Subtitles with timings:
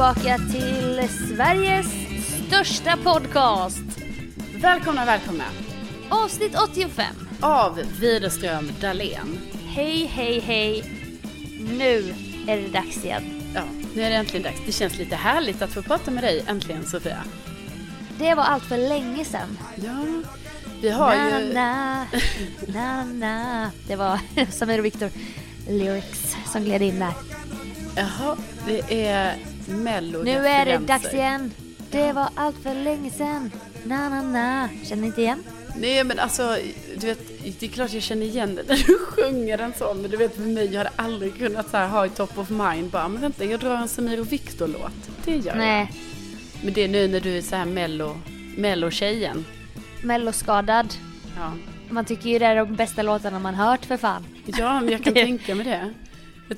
[0.00, 1.86] tillbaka till Sveriges
[2.46, 3.82] största podcast.
[4.54, 5.44] Välkomna, välkomna.
[6.10, 7.04] Avsnitt 85.
[7.40, 9.38] Av Widerström Dahlén.
[9.66, 10.84] Hej, hej, hej.
[11.78, 12.14] Nu
[12.46, 13.22] är det dags igen.
[13.54, 13.62] Ja,
[13.94, 14.60] nu är det äntligen dags.
[14.66, 17.24] Det känns lite härligt att få prata med dig äntligen Sofia.
[18.18, 19.58] Det var allt för länge sedan.
[19.74, 20.04] Ja,
[20.80, 21.52] vi har na, ju...
[21.54, 22.06] Na,
[22.66, 23.70] na, na.
[23.86, 24.20] Det var
[24.50, 25.10] Samir och Viktor
[25.68, 27.12] lyrics som gled in där.
[27.96, 28.36] Jaha,
[28.66, 29.49] det är
[30.24, 31.52] Nu är det dags igen.
[31.90, 33.50] Det var allt för länge sedan.
[33.84, 34.68] Na, na, na.
[34.84, 35.42] Känner ni inte igen?
[35.76, 36.56] Nej men alltså,
[36.96, 37.18] du vet,
[37.60, 40.02] det är klart jag känner igen det när du sjunger en sån.
[40.02, 42.50] Men du vet för mig, jag hade aldrig kunnat så här, ha i top of
[42.50, 44.92] mind bara, men vänta jag drar en Samir och Viktor-låt.
[45.24, 45.78] Det gör Nej.
[45.78, 46.64] jag.
[46.64, 48.16] Men det är nu när du är så här mello,
[48.56, 49.44] mello-tjejen.
[50.02, 50.94] Melloskadad.
[51.36, 51.52] Ja.
[51.90, 54.26] Man tycker ju det är de bästa låtarna man hört för fan.
[54.46, 55.94] Ja, men jag kan tänka mig det.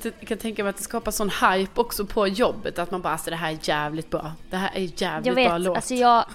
[0.01, 2.79] Jag kan tänka mig att det skapar sån hype också på jobbet.
[2.79, 4.31] Att man bara, alltså det här är jävligt bra.
[4.49, 5.75] Det här är jävligt Jag bra vet, låt.
[5.75, 6.25] alltså jag...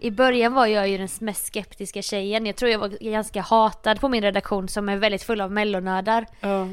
[0.00, 2.46] I början var jag ju den mest skeptiska tjejen.
[2.46, 6.26] Jag tror jag var ganska hatad på min redaktion som är väldigt full av mellonördar.
[6.40, 6.68] Ja.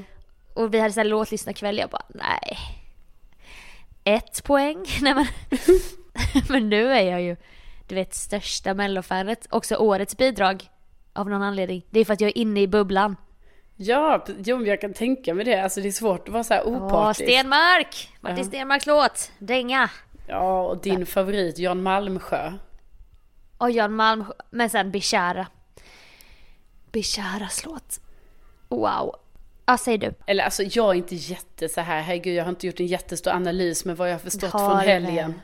[0.53, 2.57] Och vi hade såhär låtlyssnarkväll, jag bara nej.
[4.03, 4.85] Ett poäng?
[5.01, 5.25] Nej men.
[6.49, 7.35] men nu är jag ju,
[7.87, 9.47] du vet, största mellofanet.
[9.49, 10.69] Också årets bidrag.
[11.13, 11.85] Av någon anledning.
[11.89, 13.15] Det är för att jag är inne i bubblan.
[13.83, 15.63] Ja, jo, men jag kan tänka mig det.
[15.63, 17.29] Alltså det är svårt att vara så här Åh, opartisk.
[17.29, 18.09] Stenmark!
[18.21, 18.45] Martin.
[18.45, 19.31] Stenmarks låt.
[19.39, 19.89] Dänga.
[20.27, 22.53] Ja, och din favorit Jan Malmsjö.
[23.57, 25.47] Och Jan Malm, men sen Bishara.
[26.91, 27.99] Bisharas låt.
[28.69, 29.15] Wow.
[29.65, 30.13] Ja, säg du.
[30.25, 33.31] Eller alltså jag är inte jätte så här, herregud jag har inte gjort en jättestor
[33.31, 35.31] analys med vad jag har förstått Har från helgen.
[35.31, 35.39] det?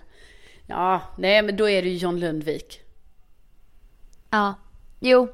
[0.74, 2.82] Ja, nej men då är det ju John Lundvik.
[4.30, 4.54] Ja.
[5.00, 5.28] Jo,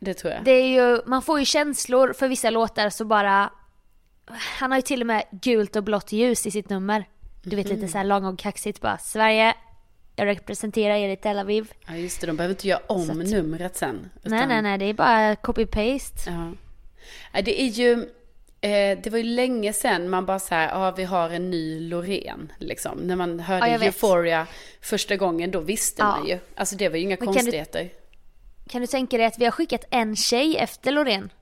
[0.00, 0.44] Det tror jag.
[0.44, 3.50] det är ju, man får ju känslor för vissa låtar så bara...
[4.58, 7.04] Han har ju till och med gult och blått ljus i sitt nummer.
[7.42, 8.98] Du vet lite så här lång och kaxigt bara.
[8.98, 9.54] Sverige,
[10.16, 11.72] jag representerar er i Tel Aviv.
[11.88, 14.10] Ja just det, de behöver inte göra om att- numret sen.
[14.22, 16.20] Nej, utan- nej, nej, det är bara copy-paste.
[16.26, 16.52] Ja.
[17.32, 17.92] Nej, Det är ju,
[18.60, 21.80] eh, det var ju länge sedan man bara så här, ja vi har en ny
[21.88, 22.52] Loreen.
[22.58, 22.98] Liksom.
[22.98, 23.86] När man hörde Ja, jag vet.
[23.94, 24.46] Euphoria
[24.80, 26.08] första gången, då visste Ja.
[26.18, 26.38] man ju.
[26.54, 27.88] Alltså det var ju inga Men kan du- konstigheter.
[28.70, 31.32] Kan du tänka dig att vi har skickat en tjej efter Loreen?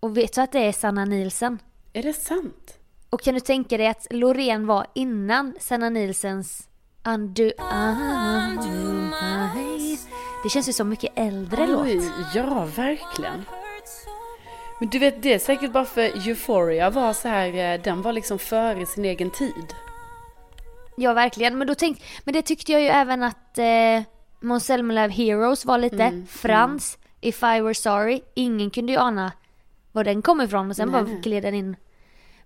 [0.00, 1.58] Och vet du att det är Sanna Nielsen?
[1.92, 2.78] Är det sant?
[3.10, 6.68] Och kan du tänka dig att Loreen var innan Sanna Nielsens
[7.04, 9.96] Undo, undo my...
[10.42, 11.86] Det känns ju som mycket äldre låt.
[11.86, 13.44] Oj, ja verkligen.
[14.80, 18.12] Men du vet, det är säkert bara för Euphoria var så här, eh, den var
[18.12, 19.74] liksom före sin egen tid.
[20.96, 21.58] Ja, verkligen.
[21.58, 24.02] Men, då tänk, men det tyckte jag ju även att eh,
[24.40, 26.02] Måns Zelmerlöw Heroes var lite.
[26.04, 28.22] Mm, Frans, If I Were Sorry.
[28.34, 29.32] Ingen kunde ju ana
[29.92, 31.76] var den kom ifrån och sen Nej, bara gled den in.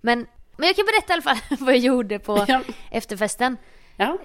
[0.01, 2.61] Men, men jag kan berätta i alla fall vad jag gjorde på Ja.
[2.91, 3.57] efterfesten.
[3.97, 4.19] Ja,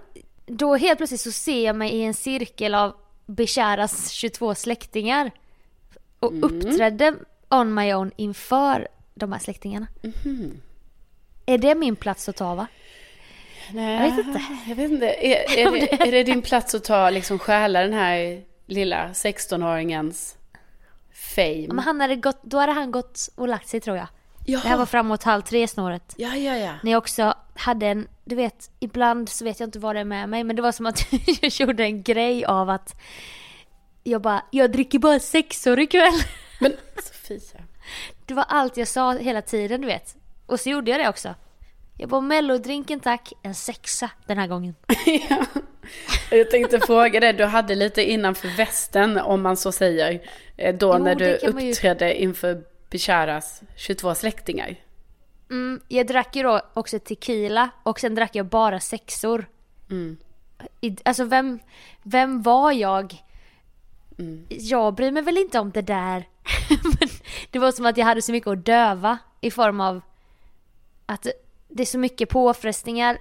[0.45, 2.93] Då helt plötsligt så ser jag mig i en cirkel av
[3.25, 5.31] Besharas 22 släktingar.
[6.19, 6.43] Och Mm.
[6.43, 7.15] uppträdde
[7.49, 9.87] on my own inför de här släktingarna.
[10.25, 10.61] Mhm.
[11.45, 12.67] Är det min plats att ta va?
[13.73, 14.41] Nej, Jag vet inte.
[14.67, 15.05] Jag vet inte.
[15.05, 20.35] Är, är, det, är det din plats att ta, liksom stjäla den här lilla 16-åringens
[21.35, 21.67] fame?
[21.67, 24.07] Men han hade gått, då hade han gått och lagt sig tror jag.
[24.45, 24.61] Jaha.
[24.61, 26.13] Det här var framåt halv tre snåret.
[26.17, 26.73] Ja, ja, ja.
[26.83, 30.05] När jag också hade en, du vet, ibland så vet jag inte vad det är
[30.05, 31.05] med mig men det var som att
[31.41, 33.01] jag gjorde en grej av att
[34.03, 36.21] jag bara, jag dricker bara sexor ikväll.
[36.59, 37.63] Men Sofia.
[38.25, 40.15] Det var allt jag sa hela tiden du vet.
[40.45, 41.35] Och så gjorde jag det också.
[42.01, 44.75] Jag bara mellodrinken tack, en sexa den här gången.
[45.29, 45.45] ja.
[46.31, 50.21] Jag tänkte fråga dig, du hade lite innanför västen om man så säger.
[50.57, 54.75] eh, Då Jo, när du man ju- uppträdde inför Bisharas 22 släktingar.
[55.49, 59.45] Mm, jag drack ju då också tequila och sen drack jag bara sexor.
[59.89, 60.17] Mm.
[60.81, 61.59] I, alltså vem,
[62.03, 63.23] vem var jag?
[64.19, 64.45] Mm.
[64.49, 66.27] Jag bryr mig väl inte om det där.
[67.51, 70.01] Det var som att jag hade så mycket att döva i form av
[71.05, 71.27] att
[71.69, 73.17] det är så mycket påfrestningar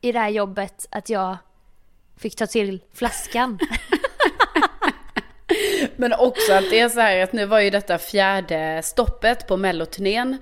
[0.00, 1.36] i det här jobbet att jag
[2.16, 3.58] fick ta till flaskan.
[5.96, 9.56] Men också att det är så här att nu var ju detta fjärde stoppet på
[9.56, 10.38] melloturnén.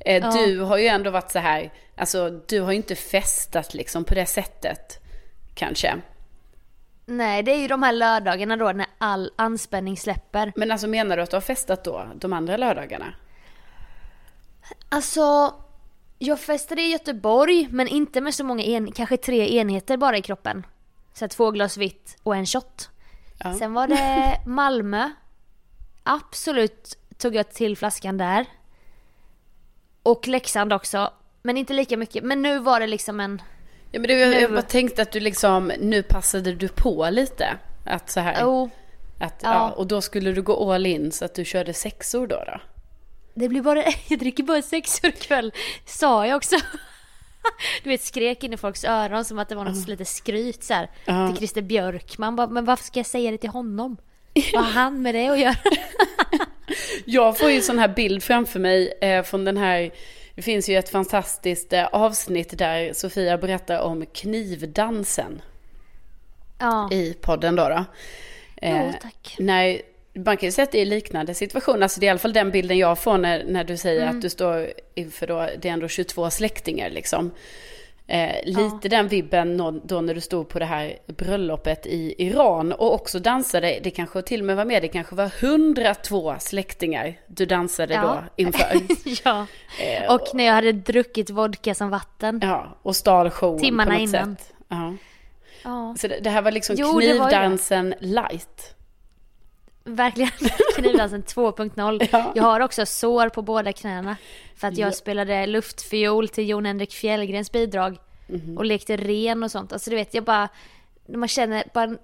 [0.00, 0.30] Eh, Ja.
[0.30, 4.14] Du har ju ändå varit så här, alltså du har ju inte festat liksom på
[4.14, 5.00] det sättet.
[5.54, 5.94] Kanske.
[7.06, 10.52] Nej, det är ju de här lördagarna då när all anspänning släpper.
[10.56, 13.14] Men alltså menar du att du har festat då, de andra lördagarna?
[14.88, 15.54] Alltså,
[16.18, 20.22] jag festade i Göteborg men inte med så många, en, kanske tre enheter bara i
[20.22, 20.66] kroppen.
[21.14, 22.90] Så här två glas vitt och en shot.
[23.38, 23.54] Ja.
[23.54, 25.10] Sen var det Malmö.
[26.02, 28.46] Absolut tog jag till flaskan där.
[30.02, 31.10] Och Leksand också.
[31.42, 32.24] Men inte lika mycket.
[32.24, 33.42] Men nu var det liksom en...
[33.90, 37.56] Ja, men det, jag, jag bara tänkte att du liksom, nu passade du på lite.
[37.84, 38.38] Att så här.
[38.40, 38.70] Jo,
[39.20, 39.52] Att, Ja.
[39.52, 39.70] ja.
[39.70, 42.44] och då skulle du gå all in så att du körde sexor då?
[42.46, 42.60] då.
[43.36, 45.52] Det blir bara, jag dricker bara sexor ikväll.
[45.84, 46.56] Sa jag också.
[47.82, 50.74] Du vet skrek in i folks öron som att det var något lite skryt så
[50.74, 51.28] här, Ja.
[51.28, 52.36] till Christer Björkman.
[52.36, 53.96] Bara, men varför ska jag säga det till honom?
[54.52, 55.54] Vad har han med det att göra?
[57.04, 59.90] Jag får ju sån här bild framför mig eh, från den här,
[60.34, 65.42] det finns ju ett fantastiskt eh, avsnitt där Sofia berättar om knivdansen
[66.58, 67.68] Ja, i podden då.
[67.68, 67.84] då.
[68.56, 69.36] Eh, jo tack.
[69.38, 69.80] när,
[70.24, 72.32] man kan ju säga att det är liknande situation, alltså det är i alla fall
[72.32, 74.16] den bilden jag får när, när du säger Mm.
[74.16, 77.30] att du står inför då, det är ändå 22 släktingar liksom.
[78.08, 82.94] Eh, lite den vibben då när du stod på det här bröllopet i Iran och
[82.94, 87.46] också dansade, det kanske till och med var med, det kanske var 102 släktingar du
[87.46, 88.02] dansade Ja.
[88.02, 88.72] då inför.
[89.24, 89.46] ja.
[89.80, 92.40] Eh, Och när jag hade druckit vodka som vatten.
[92.42, 94.36] Ja, och stal showen Timmarna på något innan.
[94.36, 94.52] sätt.
[94.68, 94.94] Ja.
[95.64, 98.74] Ja, Så det, det här var liksom Jo, det var knivdansen light.
[99.86, 100.30] Verkligen.
[100.76, 102.08] Knivdansen 2.0.
[102.12, 102.32] Ja.
[102.34, 104.16] Jag har också sår på båda knäna.
[104.56, 104.92] För att jag Ja.
[104.92, 107.98] spelade luftfiol till Jon Henrik Fjällgrens bidrag.
[108.28, 108.58] Mhm.
[108.58, 109.72] Och lekte ren och sånt.
[109.72, 110.48] Alltså du vet, jag bara...
[111.08, 111.96] Man känner bara...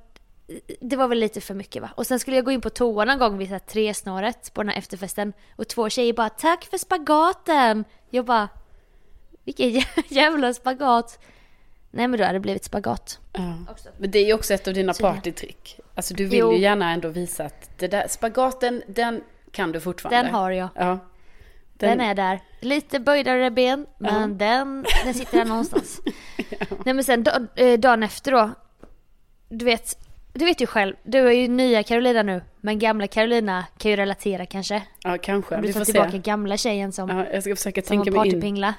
[0.80, 1.90] Det var väl lite för mycket va?
[1.96, 4.62] Och sen skulle jag gå in på toan någon gång vid så här tresnåret på
[4.62, 5.32] den här efterfesten.
[5.56, 8.48] Och två tjejer bara 'Tack för spagaten!' Jag bara...
[9.44, 11.18] Vilken jä- jävla spagat!
[11.94, 13.18] Nej men då hade det blivit spagat.
[13.32, 13.54] Ja.
[13.98, 15.80] Men det är ju också ett av dina partytrick.
[15.94, 16.52] Alltså du vill Jo.
[16.52, 20.22] ju gärna ändå visa att det där, spagaten, den kan du fortfarande.
[20.22, 20.68] Den har jag.
[20.74, 20.98] Ja.
[21.74, 22.40] Den, är där.
[22.60, 26.00] Lite böjdare ben, men den, den sitter där någonstans.
[26.84, 28.50] Nej men sen eh, dagen efter då.
[29.48, 29.98] Du vet,
[30.32, 32.42] du vet ju själv, du är ju nya Carolina nu.
[32.60, 34.82] Men gamla Carolina kan ju relatera kanske.
[35.02, 35.54] Ja, kanske.
[35.54, 36.18] Om Vi du tar får tillbaka se.
[36.18, 38.72] gamla tjejen som, Ja, jag ska försöka tänka mig in.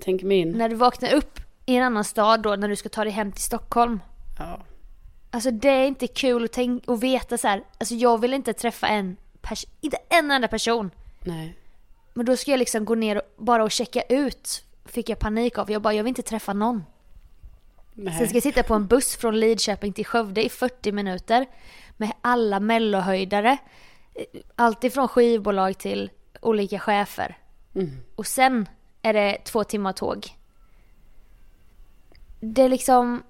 [0.00, 0.50] Tänk mig in.
[0.50, 1.40] När du vaknar upp
[1.72, 4.00] i en annan stad då, när du ska ta dig hem till Stockholm.
[4.38, 4.60] Ja.
[5.30, 7.64] Alltså det är inte kul att, tänk- att veta så här.
[7.78, 10.90] Alltså jag vill inte träffa en pers- inte en enda person.
[11.20, 11.56] Nej.
[12.14, 14.64] Men då ska jag liksom gå ner och bara och checka ut.
[14.84, 15.70] Fick jag panik av.
[15.70, 16.84] Jag bara, jag vill inte träffa någon.
[17.92, 18.18] Nej.
[18.18, 21.46] Sen ska jag sitta på en buss från Lidköping till Skövde i 40 minuter.
[21.96, 23.56] Med alla mellohöjdare.
[24.56, 26.10] Allt ifrån skivbolag till
[26.40, 27.38] olika chefer.
[27.74, 27.90] Mm.
[28.16, 28.68] Och sen
[29.02, 30.36] är det två timmar tåg.
[32.44, 33.22] Det är liksom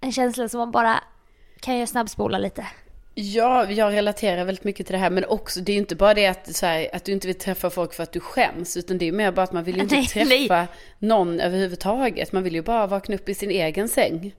[0.00, 1.04] en känsla som man bara,
[1.60, 2.66] kan jag snabbspola lite?
[3.14, 5.10] Ja, jag relaterar väldigt mycket till det här.
[5.10, 7.38] Men också, det är ju inte bara det att, så här, att du inte vill
[7.38, 8.76] träffa folk för att du skäms.
[8.76, 10.66] Utan det är mer bara att man vill ju inte Nej, träffa
[10.98, 12.32] någon överhuvudtaget.
[12.32, 14.34] Man vill ju bara vakna upp i sin egen säng.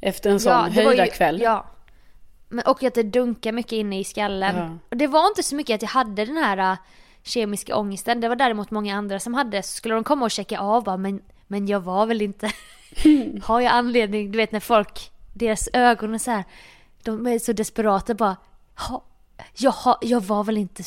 [0.00, 1.40] Efter en sån ju- höjdarkväll.
[1.40, 1.66] Ja.
[2.48, 4.56] Men, och att det dunkar mycket inne i skallen.
[4.56, 4.78] Ja.
[4.90, 6.78] Och det var inte så mycket att jag hade den här äh,
[7.22, 8.20] kemiska ångesten.
[8.20, 9.62] Det var däremot många andra som hade.
[9.62, 12.50] Så skulle de komma och checka av bara, men, men jag var väl inte...
[13.42, 14.30] Har jag anledning?
[14.32, 16.44] Du vet när folk, deras ögon är så här.
[17.02, 18.36] De är så desperata bara.
[18.88, 19.04] Ha,
[19.54, 20.82] jag, jag var väl inte...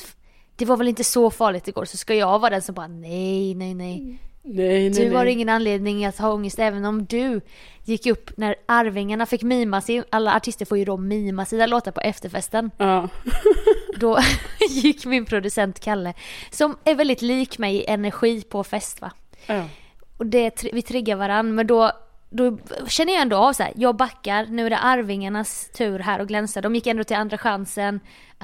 [0.55, 1.85] Det var väl inte så farligt igår.
[1.85, 4.19] Så ska jag vara den som bara nej, nej, nej.
[4.41, 5.33] Nej, nej, Du har nej.
[5.33, 7.41] ingen anledning att ha ångest även om du
[7.85, 11.91] gick upp när Arvingarna fick mima sin, alla artister får ju då mima sina låtar
[11.91, 12.71] på efterfesten.
[12.77, 13.09] Ja.
[13.99, 14.19] Då
[14.69, 16.13] gick min producent Kalle,
[16.51, 19.11] som är väldigt lik mig i energi på fest va.
[19.47, 19.63] ja.
[20.19, 21.91] Och det, vi triggar varann men då,
[22.29, 22.57] då
[22.87, 26.27] känner jag ändå av så här, jag backar, nu är det Arvingarnas tur här att
[26.27, 26.61] glänsa.
[26.61, 27.99] De gick ändå till andra chansen.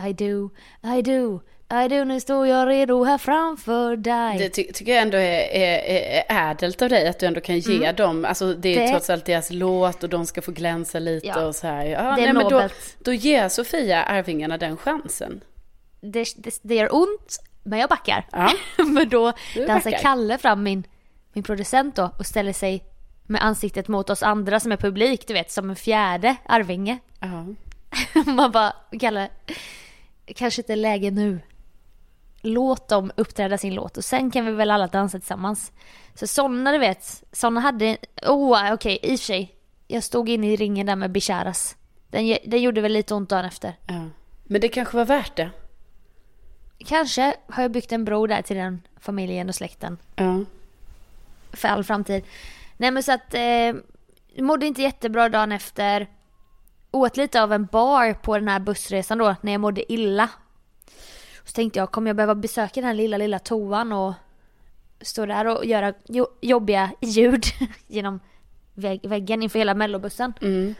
[0.07, 0.49] I do,
[0.97, 1.39] I do,
[1.85, 4.37] I do, nu står jag redo här framför dig.
[4.37, 7.59] Det ty- tycker jag ändå är, är, är, ädelt av dig att du ändå kan
[7.59, 8.85] ge dem, alltså det är Mm.
[8.85, 11.45] Det- trots allt deras låt och de ska få glänsa lite Ja.
[11.45, 11.85] och så här.
[11.85, 12.67] Ja, Det är nej, men då,
[12.99, 15.41] då ger Sofia Arvingarna den chansen.
[16.01, 18.27] det, det, det gör ont, men jag backar.
[18.31, 18.51] Ja.
[18.85, 19.31] men då
[19.67, 19.91] dansar.
[19.91, 20.83] Kalle fram, min,
[21.35, 22.83] min producent då, och ställer sig
[23.23, 26.99] med ansiktet mot oss andra som är publik, du vet, som en fjärde Arvinge.
[27.19, 27.45] Ja.
[28.31, 29.29] Man bara, Kalle,
[30.25, 31.39] kanske inte läge nu.
[32.41, 35.71] Låt dem uppträda sin låt och sen kan vi väl alla dansa tillsammans.
[36.13, 39.55] Så sådana du vet, sådana hade, oh okej, i och för sig.
[39.87, 41.75] Jag stod inne i ringen där med Bisharas.
[42.07, 43.77] Den, den gjorde väl lite ont dagen efter.
[43.87, 44.09] ja.
[44.47, 45.49] Men det kanske var värt det.
[46.77, 49.97] Kanske har jag byggt en bro där till den familjen och släkten.
[50.15, 50.39] Ja.
[51.55, 52.23] För all framtid.
[52.77, 53.73] Nej men så att, eh,
[54.43, 56.07] mådde inte jättebra dagen efter.
[56.91, 60.29] Åt lite av en bar på den här bussresan då, när jag mådde illa.
[61.43, 64.13] Så tänkte jag, kommer jag behöva besöka den här lilla, lilla toan och
[65.01, 67.43] stå där och göra jo- jobbiga ljud
[67.87, 68.19] genom
[68.73, 70.33] vägg- väggen inför hela mellobussen.
[70.41, 70.75] Mm.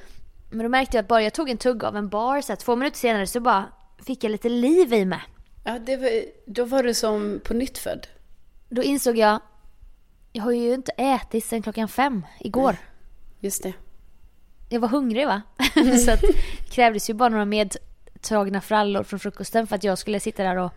[0.50, 2.60] Men då märkte jag att bara jag tog en tugg av en bar, så att
[2.60, 3.66] två minuter senare så bara
[4.06, 5.22] fick jag lite liv i mig.
[5.64, 6.10] Ja, det var,
[6.46, 8.08] då var du som på nytt född.
[8.70, 9.40] Då insåg jag,
[10.36, 12.78] jag har ju inte ätit sedan klockan fem igår.
[13.40, 13.74] just det.
[14.70, 15.42] Jag var hungrig va?
[16.06, 16.22] så att,
[16.70, 20.72] krävdes ju bara några medtagna frallor från frukosten för att jag skulle sitta där och,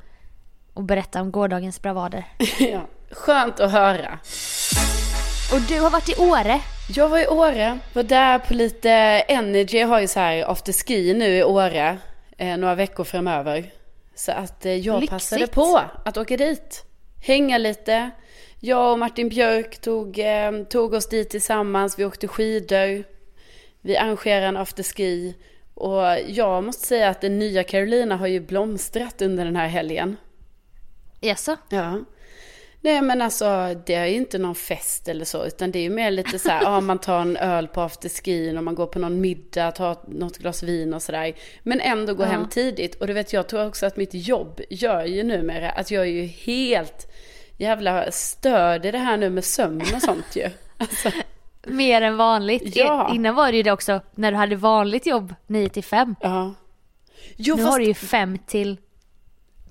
[0.75, 2.25] och berätta om gårdagens bravader.
[2.59, 2.87] ja.
[3.11, 4.19] Skönt att höra.
[5.53, 6.61] Och du har varit i Åre.
[6.95, 8.91] Jag var i Åre, var där på lite
[9.29, 11.99] Energy, jag har ju så här afterski nu i Åre,
[12.37, 13.73] eh, några veckor framöver.
[14.15, 15.11] Så att eh, jag Lyxigt.
[15.11, 16.85] passade på att åka dit,
[17.21, 18.11] hänga lite.
[18.61, 23.05] Jag och Martin Björk tog, eh, tog oss dit tillsammans, vi åkte skidor,
[23.81, 25.35] vi arrangerade en afterski.
[25.75, 30.17] Och jag måste säga att den nya Carolina har ju blomstrat under den här helgen.
[31.21, 31.57] Jaså?
[31.69, 32.01] Ja.
[32.81, 35.91] Nej men alltså det är ju inte någon fest eller så utan det är ju
[35.91, 38.99] mer lite så här, ja man tar en öl på afterskin och man går på
[38.99, 41.33] någon middag, tar något glas vin och sådär.
[41.63, 42.27] Men ändå gå Ja.
[42.27, 45.91] hem tidigt och du vet jag tror också att mitt jobb gör ju numera att
[45.91, 47.13] jag är ju helt
[47.59, 50.51] jävla störd i det här nu med sömn och sånt ju.
[50.81, 51.11] Alltså,
[51.67, 52.77] Mer än vanligt.
[52.77, 53.15] Ja.
[53.15, 56.15] Innan var det ju det också när du hade vanligt jobb 9 till 5.
[56.21, 56.55] ja.
[57.37, 58.77] Jo, Nu fast, har du ju 5 till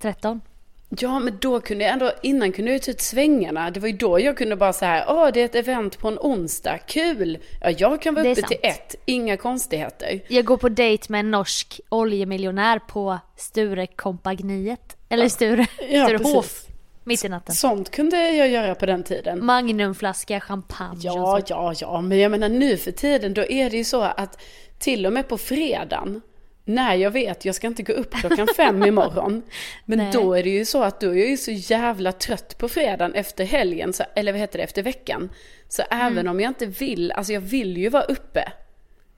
[0.00, 0.40] 13.
[0.88, 3.70] Ja men då kunde jag ändå, innan kunde jag ju ta ut svängarna.
[3.70, 6.18] Det var ju då jag kunde bara säga, åh det är ett event på en
[6.18, 7.38] onsdag, kul!
[7.60, 8.48] Ja jag kan vara uppe sant.
[8.48, 10.20] till ett, inga konstigheter.
[10.28, 14.96] Jag går på dejt med en norsk oljemiljonär på Sturekompagniet.
[15.08, 16.64] Eller Sture, Ja, Sturehof.
[17.08, 17.54] Mitt i natten.
[17.54, 19.44] Sånt kunde jag göra på den tiden.
[19.44, 23.84] Magnumflaska champagne Ja, ja, ja, men jag menar nu för tiden då är det ju
[23.84, 24.42] så att
[24.78, 26.20] till och med på fredagen
[26.64, 29.42] när jag vet jag ska inte gå upp klockan fem imorgon.
[29.84, 30.10] Men Nej.
[30.12, 33.14] då är det ju så att då är jag ju så jävla trött på fredagen
[33.14, 35.28] efter helgen, så, eller vad heter det, efter veckan.
[35.68, 36.28] Så även Mm.
[36.30, 38.52] om jag inte vill, alltså jag vill ju vara uppe.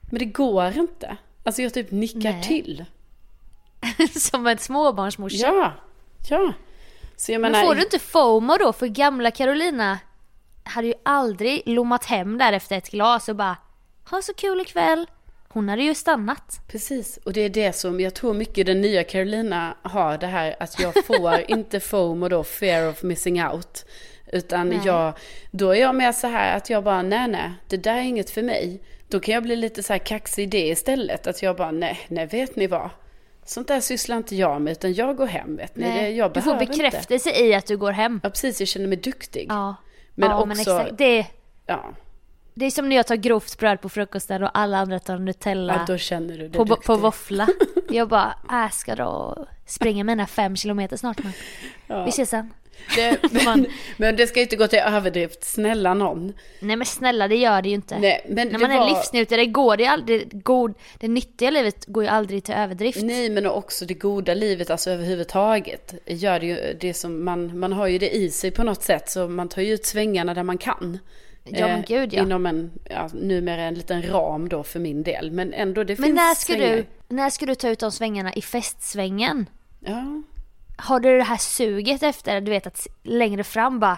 [0.01, 1.17] Men det går inte.
[1.43, 2.43] Alltså jag typ nickar Nej.
[2.43, 2.85] till.
[4.19, 5.37] Som en småbarnsmorsa.
[5.47, 5.73] Ja,
[6.29, 6.53] ja.
[7.21, 8.73] Så jag Men menar, får du inte FOMO då?
[8.73, 9.99] För gamla Carolina
[10.63, 13.57] hade ju aldrig lommat hem där efter ett glas och bara
[14.09, 15.07] ha så kul ikväll.
[15.47, 16.59] Hon hade ju stannat.
[16.67, 20.55] Precis, och det är det som jag tror mycket den nya Carolina har det här
[20.59, 23.85] att jag får inte FOMO då, fear of missing out.
[24.31, 24.79] Utan Nej.
[24.85, 25.13] jag,
[25.51, 28.29] då är jag mer så här att jag bara, nej nej, det där är inget
[28.29, 28.81] för mig.
[29.07, 31.27] Då kan jag bli lite så här kaxig i det istället.
[31.27, 32.89] Att jag bara, nej, nej vet ni vad?
[33.45, 35.83] Sånt där sysslar inte jag med, utan jag går hem vet ni.
[35.83, 36.83] Det, jag du får behöver inte.
[36.83, 38.19] bekräftelse i att du går hem.
[38.23, 39.45] Ja precis, jag känner mig duktig.
[39.49, 39.75] Ja,
[40.15, 40.97] Men ja, också- men exakt.
[40.97, 41.25] Det,
[41.65, 41.89] Ja,
[42.53, 45.73] det är som när jag tar grovt bröd på frukosten och alla andra tar Nutella
[45.73, 46.85] ja då känner du på, duktig.
[46.87, 47.47] på våffla.
[47.89, 51.31] Jag bara, äh, ska då springa mina fem kilometer snart men.
[51.87, 52.03] Ja.
[52.03, 52.53] Vi ses sen.
[52.95, 53.65] Det, men,
[53.97, 56.33] men det ska ju inte gå till överdrift, snälla någon.
[56.59, 57.99] Nej men snälla det gör det ju inte.
[57.99, 61.49] Nej, men När man är var- livsnjutare går det ju aldrig, det, god, det nyttiga
[61.51, 63.01] livet går ju aldrig till överdrift.
[63.03, 65.93] Nej, men också det goda livet, alltså överhuvudtaget.
[66.05, 69.09] Gör det, ju, det som man, man har ju det i sig på något sätt,
[69.09, 70.99] så man tar ju ut svängarna där man kan.
[71.43, 72.21] Ja, men gud, ja.
[72.23, 75.31] Inom en, ja, numera en liten ram då för min del.
[75.31, 76.75] Men ändå, det Men finns när ska, svängar.
[76.75, 76.85] du,
[77.15, 79.49] när ska du ta ut de svängarna i festsvängen?
[79.79, 80.21] Ja,
[80.81, 83.97] Har du det här suget efter, du vet att längre fram bara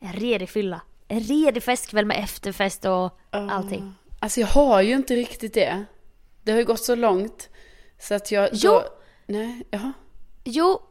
[0.00, 0.80] en redig fylla.
[1.08, 3.94] En redig festkväll med efterfest och allting.
[4.18, 5.84] alltså jag har ju inte riktigt det.
[6.42, 7.48] Det har ju gått så långt.
[7.98, 8.48] Så att jag...
[8.52, 8.70] Jo.
[8.70, 8.84] Då,
[9.26, 9.92] nej, ja.
[10.44, 10.82] Jo,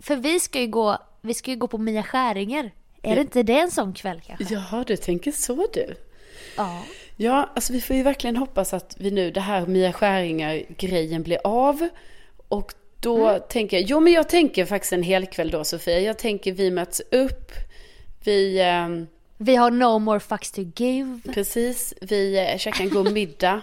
[0.00, 2.74] för vi ska ju gå, vi ska ju gå på Mia Skäringer.
[3.02, 4.54] Är det inte det en sån kväll kanske?
[4.54, 5.94] Jaha, du tänker så du.
[6.56, 6.82] Ja.
[7.16, 11.38] Ja, alltså vi får ju verkligen hoppas att vi nu, det här Mia Skäringer-grejen blir
[11.44, 11.88] av.
[12.48, 13.42] Och då Mm.
[13.48, 16.00] tänker jag, jo men jag tänker faktiskt en hel kväll då Sofia.
[16.00, 17.52] Jag tänker vi möts upp,
[18.24, 19.06] vi, ehm,
[19.36, 21.20] Vi har no more fucks to give.
[21.34, 23.60] precis, vi eh, käkar en god middag.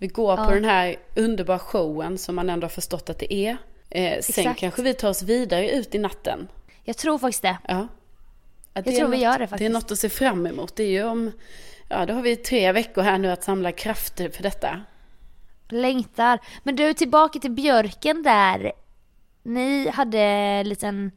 [0.00, 0.44] Vi går Ja.
[0.44, 3.56] på den här underbara showen som man ändå har förstått att det är.
[3.90, 4.60] Eh, sen Exakt.
[4.60, 6.48] kanske vi tar oss vidare ut i natten.
[6.84, 7.56] Jag tror faktiskt det.
[7.68, 7.88] Ja.
[8.72, 9.72] Det Jag är tror vi något- gör det Det är faktiskt.
[9.72, 10.76] något att se fram emot.
[10.76, 11.32] Det är ju om,
[11.88, 14.80] ja då har vi tre veckor här nu att samla krafter för detta.
[15.68, 16.38] Längtar.
[16.62, 18.72] Men du, tillbaka till björken där.
[19.42, 21.10] Ni hade en liten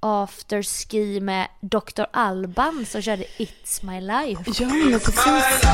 [0.00, 2.04] afterski med Dr.
[2.10, 4.64] Alban som körde It's My Life.
[4.64, 5.64] Ja, precis.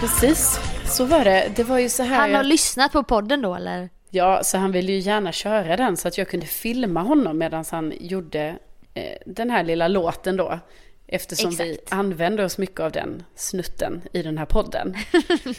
[0.00, 1.52] Precis, så var det.
[1.56, 2.20] Det var ju så här.
[2.20, 3.88] Han har lyssnat på podden då eller?
[4.10, 7.64] Ja, så han ville ju gärna köra den så att jag kunde filma honom medan
[7.70, 8.58] han gjorde
[8.94, 10.58] eh, den här lilla låten då.
[11.06, 11.92] Eftersom vi Exakt.
[11.92, 14.94] använder oss mycket av den snutten i den här podden.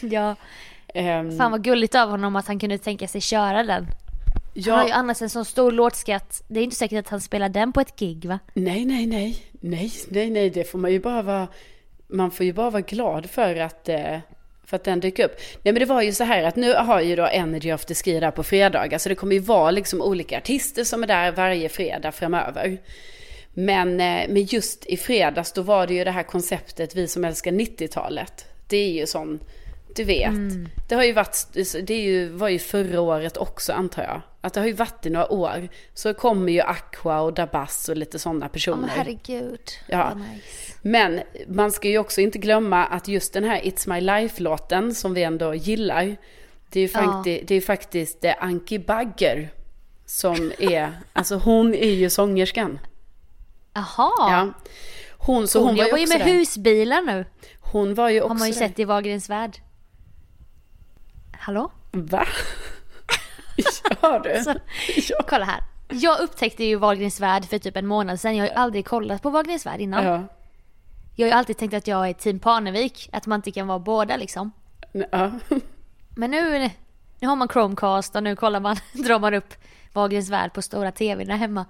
[0.00, 0.36] ja.
[0.94, 3.86] Ehm, Fan vad gulligt av honom att han kunde tänka sig köra den.
[4.66, 6.42] Han har ju ja, annars en sån stor låtskatt.
[6.48, 8.38] Det är inte säkert att han spelar den på ett gig va?
[8.54, 11.48] nej, nej, nej, nej, nej, nej, det får man ju bara vara,
[12.08, 14.18] man får ju bara vara glad för att, eh,
[14.64, 15.36] för att den dyker upp.
[15.62, 18.20] Nej men det var ju så här att nu har ju då Energy After Ski
[18.20, 21.68] där på fredagar, så det kommer ju vara liksom olika artister som är där varje
[21.68, 22.78] fredag framöver.
[23.54, 27.24] Men, eh, men just i fredags då var det ju det här konceptet Vi som
[27.24, 28.46] älskar 90-talet.
[28.68, 29.40] Det är ju sån,
[29.96, 30.34] du vet.
[30.88, 31.46] Det har ju varit,
[31.82, 34.20] det är ju, var ju förra året också antar jag.
[34.40, 35.68] Att det har ju varit i några år.
[35.94, 38.76] Så kommer ju Aqua och Dabas och lite sådana Åh personer.
[38.80, 39.70] men herregud.
[39.86, 40.14] Ja.
[40.14, 40.72] Nice.
[40.82, 45.14] Men man ska ju också inte glömma att just den här It's My Life-låten som
[45.14, 46.16] vi ändå gillar.
[46.70, 47.00] Det är ju Ja.
[47.02, 49.48] faktiskt, det är faktiskt eh, Anki Bagger
[50.06, 52.78] som är, alltså hon är ju sångerskan.
[53.74, 54.12] Jaha.
[54.18, 54.52] Ja.
[55.18, 56.24] Hon, så hon, hon, var ju jobbar ju med där.
[56.32, 57.24] husbilar nu.
[57.60, 59.56] Hon var ju också Har man ju sett i Wahlgrens värld.
[61.46, 61.70] Hallå?
[61.92, 62.26] Va?
[64.02, 64.42] Ja du.
[64.44, 64.54] Så,
[65.12, 65.16] Ja.
[65.28, 65.60] kolla här.
[65.88, 68.36] Jag upptäckte ju Wahlgrens värld för typ en månad sedan.
[68.36, 70.04] Jag har ju aldrig kollat på Wahlgrens värld innan.
[70.04, 70.22] Ja.
[71.14, 73.08] Jag har ju alltid tänkt att jag är team Parnevik.
[73.12, 74.50] Att man inte kan vara båda liksom.
[75.10, 75.30] ja.
[76.16, 76.70] Men nu,
[77.20, 79.54] nu har man Chromecast och nu kollar man, drar man upp
[79.92, 81.66] Wahlgrens värld på stora tvn där hemma.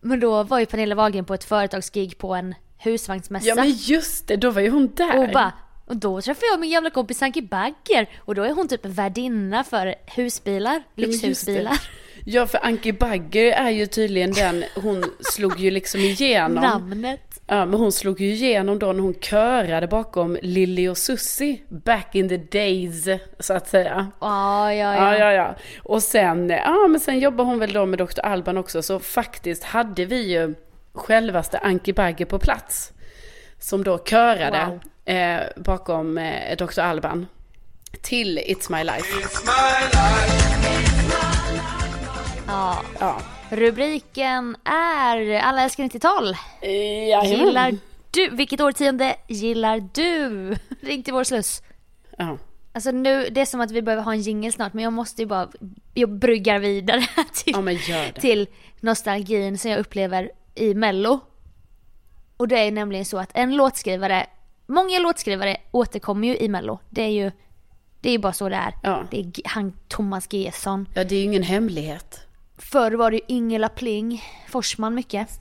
[0.00, 3.46] Men då var ju Pernilla Wahlgren på ett företagsgig på en husvagnsmässa.
[3.46, 5.18] ja men just det, då var ju hon där.
[5.18, 5.52] och, bara,
[5.90, 9.64] och då träffade jag min gamla kompis Anki Bagger och då är hon typ värdinna
[9.64, 11.80] för husbilar, lyxhusbilar.
[12.24, 16.64] Ja för Anki Bagger är ju tydligen den, hon slog ju liksom igenom.
[16.64, 17.40] Namnet.
[17.46, 22.14] Ja, men hon slog ju igenom då när hon körade bakom Lilly och Susie back
[22.14, 24.10] in the days, så att säga.
[24.20, 25.18] Ja, ja, Ja, ja.
[25.18, 25.54] ja, ja.
[25.82, 28.20] Och sen, ja men sen jobbar hon väl då med Dr.
[28.22, 30.54] Alban också, så faktiskt hade vi ju
[30.94, 32.92] självaste Anki Bagger på plats.
[33.60, 36.80] Som då körade eh, bakom eh, Dr.
[36.80, 37.26] Alban.
[38.02, 39.14] Till It's My Life.
[39.14, 40.36] It's my life.
[42.46, 42.82] ja.
[43.00, 43.20] Ja.
[43.50, 46.36] Rubriken är Alla älskar 90-tal.
[46.62, 47.30] Jajamän.
[47.46, 47.76] Gillar
[48.10, 50.56] du, vilket årtionde gillar du?
[50.80, 51.62] Ring till vår sluss.
[52.18, 52.38] Ja.
[52.72, 55.22] Alltså nu, det är som att vi behöver ha en jingle snart men jag måste
[55.22, 55.48] ju bara,
[55.94, 58.46] jag bryggar vidare till, ja, till
[58.80, 61.20] nostalgin som jag upplever i mello.
[62.40, 64.26] Och det är nämligen så att en låtskrivare,
[64.66, 66.78] många låtskrivare återkommer ju i mello.
[66.90, 67.30] Det är ju,
[68.00, 68.74] det är ju bara så det är.
[68.82, 69.04] Ja.
[69.10, 70.88] Det är han Thomas Gesson.
[70.94, 72.20] Ja, det är ju ingen hemlighet.
[72.58, 75.40] Förr var det ju Ingela Pling, Forsman mycket.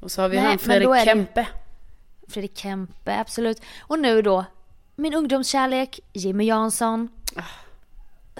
[0.00, 1.46] Och så har vi Nej, han Fredrik det- Kempe.
[2.28, 3.62] Fredrik Kempe, absolut.
[3.80, 4.44] Och nu då,
[4.96, 7.08] min ungdomskärlek, Jimmy Jansson.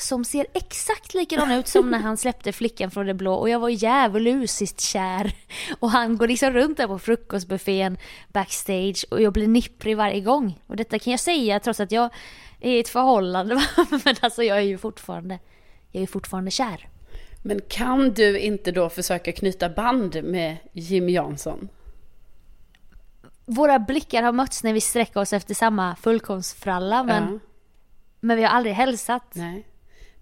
[0.01, 3.59] Som ser exakt likadan ut som när han släppte Flickan från det blå och jag
[3.61, 5.33] var djävulusiskt kär.
[5.79, 7.99] Och han går liksom runt där på frukostbuffén
[8.33, 10.61] backstage och jag blir nipprig varje gång.
[10.67, 12.11] Och detta kan jag säga trots att jag
[12.61, 13.55] är i ett förhållande.
[14.05, 15.39] Men alltså jag är ju fortfarande,
[15.91, 16.89] jag är fortfarande kär.
[17.43, 21.69] Men kan du inte då försöka knyta band med Jimmy Jansson?
[23.47, 27.39] Våra blickar har mötts när vi sträcker oss efter samma fullkornsfralla men, Ja.
[28.21, 29.23] men vi har aldrig hälsat.
[29.33, 29.65] Nej.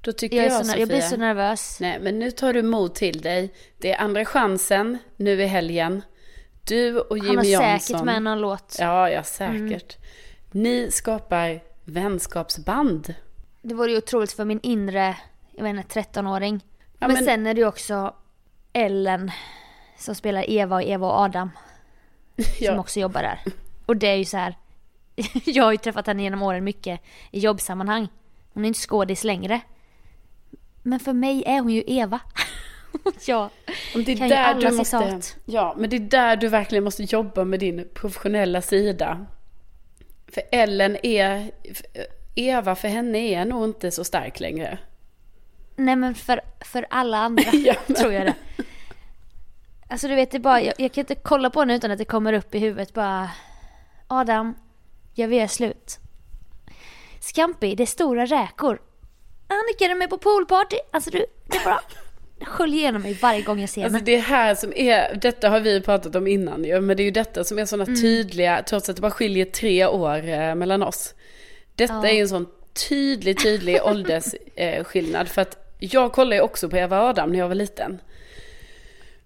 [0.07, 0.79] Då tycker Jag, jag, Sofia.
[0.81, 1.81] jag blir så nervös.
[1.81, 3.53] Nej, men nu tar du mod till dig.
[3.79, 6.03] Det är andra chansen nu i helgen.
[6.65, 7.81] Du och Jimmy Han har Jansson.
[7.81, 8.77] säkert med någon låt.
[8.81, 9.97] Ja, ja, säkert.
[10.51, 13.15] Ni skapar vänskapsband.
[13.63, 15.17] Det vore ju otroligt för min inre,
[15.53, 16.65] jag inte, 13-åring.
[16.99, 18.15] Ja, men, men- sen är det ju också
[18.73, 19.31] Ellen
[19.99, 21.51] som spelar Eva och Eva och Adam.
[22.37, 22.79] Som Ja.
[22.79, 23.41] också jobbar där.
[23.87, 24.55] Och det är ju så här.
[25.45, 28.09] Jag har ju träffat henne genom åren mycket i jobbsammanhang.
[28.53, 29.61] Hon är inte skådis längre.
[30.87, 32.21] Men för mig är hon ju Eva.
[33.27, 33.51] ja.
[33.95, 35.37] Om det är Kan ju där alla du måste, citat.
[35.45, 39.27] ja, men det är där du verkligen måste jobba med din professionella sida.
[40.29, 41.51] För Ellen är,
[42.35, 44.79] Eva för henne är nog inte så stark längre.
[45.77, 48.35] Nej men för, för alla andra Ja, men- tror jag det.
[49.89, 52.05] Alltså du vet, det bara, jag, jag kan inte kolla på henne utan att det
[52.05, 53.31] kommer upp i huvudet bara.
[54.07, 54.55] Adam,
[55.15, 55.99] jag vill göra slut.
[57.21, 58.79] Scampi, det är stora räkor.
[59.49, 60.77] Annika, är du med på poolparty?
[60.91, 61.81] Alltså du, det bara
[62.45, 64.05] sköljer igenom mig varje gång jag ser Alltså henne.
[64.11, 67.11] det här som är, detta har vi pratat om innan ju, men det är ju
[67.11, 68.01] detta som är sådana Mm.
[68.01, 71.15] tydliga, trots att det bara skiljer tre år eh, mellan oss.
[71.75, 72.07] Detta Ja.
[72.09, 72.47] är ju en sån
[72.89, 75.27] tydlig, tydlig åldersskillnad.
[75.27, 78.01] Eh, för att jag kollade ju också på Eva Adam när jag var liten.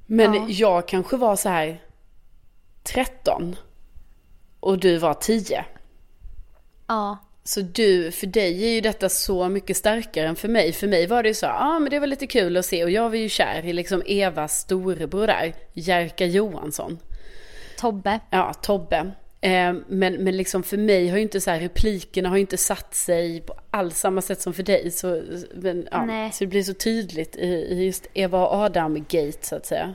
[0.06, 0.46] Men Ja.
[0.48, 1.82] jag kanske var så här
[2.84, 3.56] 13
[4.60, 5.64] och du var 10.
[6.86, 7.18] Ja,
[7.50, 10.72] Så du, för dig är ju detta så mycket starkare än för mig.
[10.72, 12.84] För mig var det ju så, ja ah, men det var lite kul att se
[12.84, 16.98] och jag var ju kär i liksom Evas storebror där, Jerka Johansson.
[17.78, 18.20] Tobbe.
[18.30, 19.10] Ja, Tobbe.
[19.40, 22.56] Eh, men, men liksom för mig har ju inte så här, replikerna har ju inte
[22.56, 24.90] satt sig på alls samma sätt som för dig.
[24.90, 25.22] Så,
[25.54, 29.66] men, ja, så det blir så tydligt i, i just Eva och Adam-gate så att
[29.66, 29.94] säga.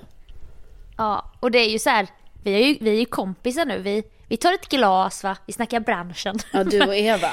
[0.98, 2.08] Ja, och det är ju så här,
[2.44, 3.80] vi är ju, vi är ju kompisar nu.
[3.80, 6.40] Vi, vi tar ett glas va, vi snackar branschen.
[6.54, 7.30] Ja, du och Eva.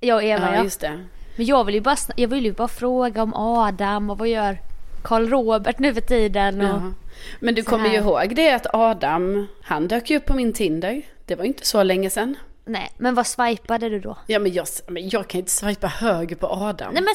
[0.00, 0.64] Jag och Eva ja, ja.
[0.64, 1.06] just det.
[1.36, 4.58] Men jag vill ju bara, jag vill ju bara fråga om Adam och vad gör
[5.02, 6.66] Karl Robert nu för tiden och...
[6.66, 6.92] Ja.
[7.40, 11.02] Men du kommer ju ihåg det att Adam, han dök ju upp på min Tinder.
[11.26, 12.36] Det var ju inte så länge sedan.
[12.64, 14.16] Nej, men vad swipade du då?
[14.26, 16.94] Ja men jag, men jag kan inte swipa höger på Adam.
[16.94, 17.14] Nej men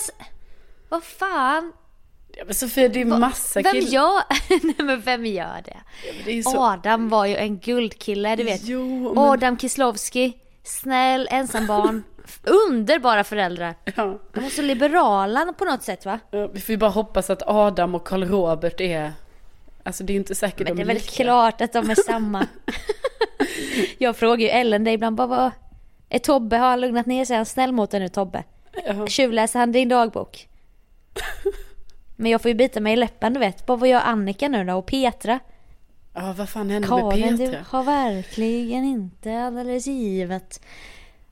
[0.89, 1.73] vad fan?
[2.37, 3.91] Ja, men Sofia det är massa Vem killar.
[3.91, 4.21] gör,
[4.63, 5.77] nej men vem gör det?
[6.07, 6.63] Ja, det är så...
[6.65, 8.61] Adam var ju en guldkille, du vet.
[8.63, 9.17] Jo, men...
[9.17, 12.03] Adam Kislowski, snäll, ensambarn,
[12.69, 13.75] underbara föräldrar.
[13.95, 14.19] Ja.
[14.33, 16.19] De var så liberala på något sätt va?
[16.31, 19.13] Ja, Vi får ju bara hoppas att Adam och Karl Robert är...
[19.83, 21.23] Alltså det är inte säkert Men de det är är väl lika.
[21.23, 22.47] klart att de är samma.
[23.97, 25.51] Jag frågar ju Ellen det ibland, bara vad...
[26.09, 27.33] Är Tobbe, har han lugnat ner sig?
[27.33, 28.43] Är han snäll mot dig nu Tobbe?
[28.85, 29.07] Ja.
[29.07, 30.47] Tjuvläser han din dagbok?
[32.15, 33.65] Men jag får ju bita mig i läppen du vet.
[33.65, 34.73] Bara vad gör Annika nu då?
[34.73, 35.39] Och Petra?
[36.13, 37.65] ja, vad fan hände med Karin, du Petra?
[37.69, 40.61] har verkligen inte alldeles givet.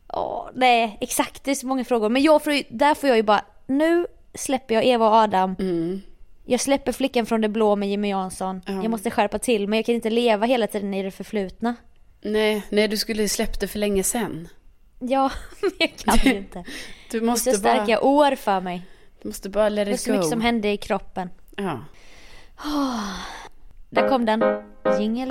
[0.08, 2.10] Åh, nej, exakt det är så många frågor.
[2.10, 5.56] Men jag får ju, där får jag ju bara, nu släpper jag Eva och Adam.
[5.60, 6.02] Mm.
[6.46, 8.62] Jag släpper flickan från det blå med Jimmy Jansson.
[8.66, 8.74] Ja.
[8.74, 11.76] Jag måste skärpa till men jag kan inte leva hela tiden i det förflutna.
[12.22, 14.48] Nej, nej, du skulle ju släppt det för länge sedan.
[15.00, 16.64] Ja, men jag kan ju inte.
[17.12, 18.82] Du Det är måste så starka bara, år för mig.
[19.24, 20.30] Du måste bara let Det var it så mycket go.
[20.30, 21.30] som hände i kroppen.
[21.56, 21.80] Ja.
[23.90, 24.44] Där kom den.
[25.00, 25.30] Jingel.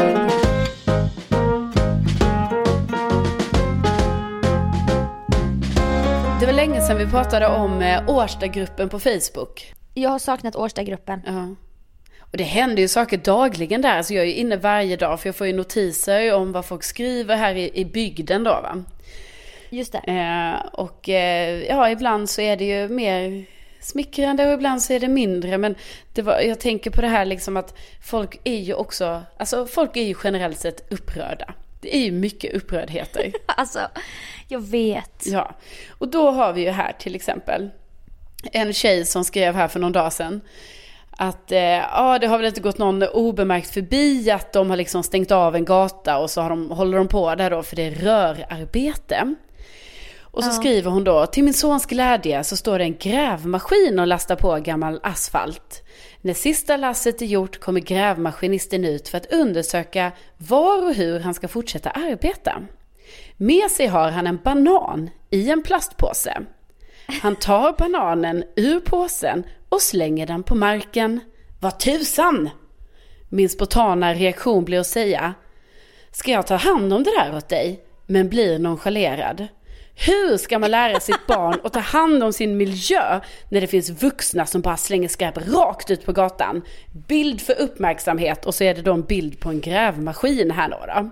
[6.40, 9.74] Det var länge sedan vi pratade om eh, Årstagruppen på Facebook.
[9.94, 11.22] Jag har saknat Årstagruppen.
[11.26, 11.54] Ja.
[12.20, 13.96] Och det händer ju saker dagligen där.
[13.96, 16.82] Alltså jag är ju inne varje dag för jag får ju notiser om vad folk
[16.82, 18.84] skriver här i, i bygden då va.
[19.70, 19.98] Just det.
[19.98, 23.44] Eh, och eh, ja, ibland så är det ju mer
[23.84, 25.58] smickrande och ibland så är det mindre.
[25.58, 25.74] Men
[26.12, 29.96] det var, jag tänker på det här liksom att folk är ju också, alltså folk
[29.96, 31.54] är ju generellt sett upprörda.
[31.80, 33.32] Det är ju mycket upprördheter.
[33.46, 33.80] Alltså,
[34.48, 35.26] jag vet.
[35.26, 35.54] Ja,
[35.88, 37.70] och då har vi ju här till exempel
[38.52, 40.40] en tjej som skrev här för någon dag sedan
[41.10, 45.02] att eh, ja, det har väl inte gått någon obemärkt förbi att de har liksom
[45.02, 47.82] stängt av en gata och så har de, håller de på där då för det
[47.82, 49.34] är rörarbete.
[50.32, 50.52] Och så Ja.
[50.52, 54.56] skriver hon då, till min sons glädje så står det en grävmaskin och lastar på
[54.56, 55.82] gammal asfalt.
[56.20, 61.34] När sista lasset är gjort kommer grävmaskinisten ut för att undersöka var och hur han
[61.34, 62.62] ska fortsätta arbeta.
[63.36, 66.42] Med sig har han en banan i en plastpåse.
[67.22, 71.20] Han tar bananen ur påsen och slänger den på marken.
[71.60, 72.50] Vad tusan!
[73.28, 75.34] Min spontana reaktion blir att säga
[76.10, 77.84] Ska jag ta hand om det där åt dig?
[78.06, 79.46] Men blir nonchalerad.
[80.06, 83.90] Hur ska man lära sitt barn att ta hand om sin miljö när det finns
[84.02, 86.62] vuxna som bara slänger skräp rakt ut på gatan?
[87.08, 90.76] Bild för uppmärksamhet och så är det då en bild på en grävmaskin här då.
[90.86, 91.10] då.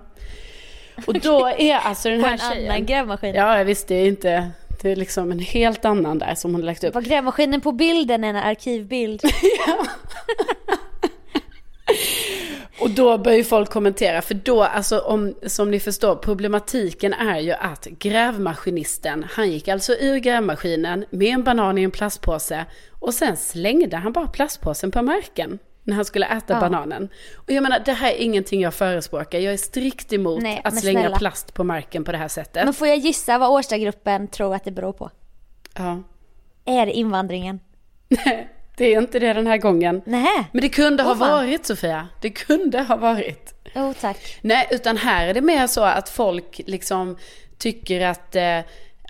[1.07, 2.71] Och då är alltså den På här en tjejen...
[2.71, 3.35] annan grävmaskin.
[3.35, 4.51] Ja, jag visste det är inte...
[4.81, 6.93] Det är liksom en helt annan där som hon lagt upp.
[6.93, 9.21] Var grävmaskinen på bilden en arkivbild?
[12.81, 17.39] Och då börjar ju folk kommentera, för då, alltså om, som ni förstår, problematiken är
[17.39, 22.65] ju att grävmaskinisten, han gick alltså ur grävmaskinen med en banan i en plastpåse
[22.99, 26.59] och sen slängde han bara plastpåsen på marken när han skulle äta Ja.
[26.59, 27.09] bananen.
[27.35, 29.39] Och jag menar, det här är ingenting jag förespråkar.
[29.39, 31.17] Jag är strikt emot Nej, att slänga snälla.
[31.17, 32.63] plast på marken på det här sättet.
[32.65, 35.09] Men får jag gissa vad Årstagruppen tror att det beror på?
[35.77, 36.03] Ja.
[36.65, 37.59] Är det invandringen?
[38.81, 40.01] Det är inte det den här gången.
[40.05, 40.43] Nej.
[40.51, 41.29] Men det kunde ha Åh, fan.
[41.29, 42.07] varit Sofia.
[42.21, 43.53] Det kunde ha varit.
[43.75, 44.37] Jo tack.
[44.41, 47.17] Nej, utan här är det mer så att folk liksom
[47.57, 48.59] tycker att, eh,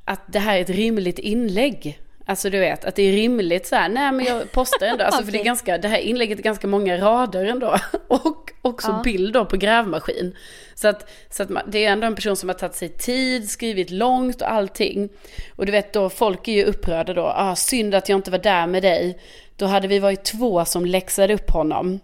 [0.05, 1.99] att det här är ett rimligt inlägg.
[2.25, 5.23] Alltså du vet, att det är rimligt så här, nej men jag postar ändå, alltså
[5.23, 7.75] för det är ganska, det här inlägget är ganska många rader ändå.
[8.07, 9.01] Och också Ja.
[9.03, 10.35] bild då på grävmaskin.
[10.75, 13.49] Så att, så att man, det är ändå en person som har tagit sig tid,
[13.49, 15.09] skrivit långt och allting.
[15.55, 18.37] Och du vet då, folk är ju upprörda då, ah, synd att jag inte var
[18.37, 19.17] där med dig.
[19.61, 21.99] Då hade vi varit två som läxade upp honom.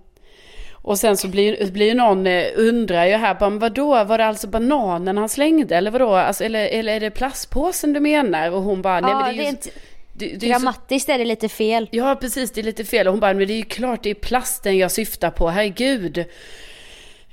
[0.71, 4.47] Och sen så blir, blir någon, eh, undrar ju här, bara, vadå, var det alltså
[4.47, 5.75] bananen han slängde?
[5.75, 8.51] Eller vadå, alltså, eller, eller är det plastpåsen du menar?
[8.51, 9.49] Och hon bara, nej ja, men det är ju...
[9.49, 9.67] rent
[10.13, 11.89] det, det är ju så, grammatiskt är det lite fel.
[11.91, 13.07] ja precis, det är lite fel.
[13.07, 16.25] Och hon bara, men det är ju klart det är plasten jag syftar på, herregud.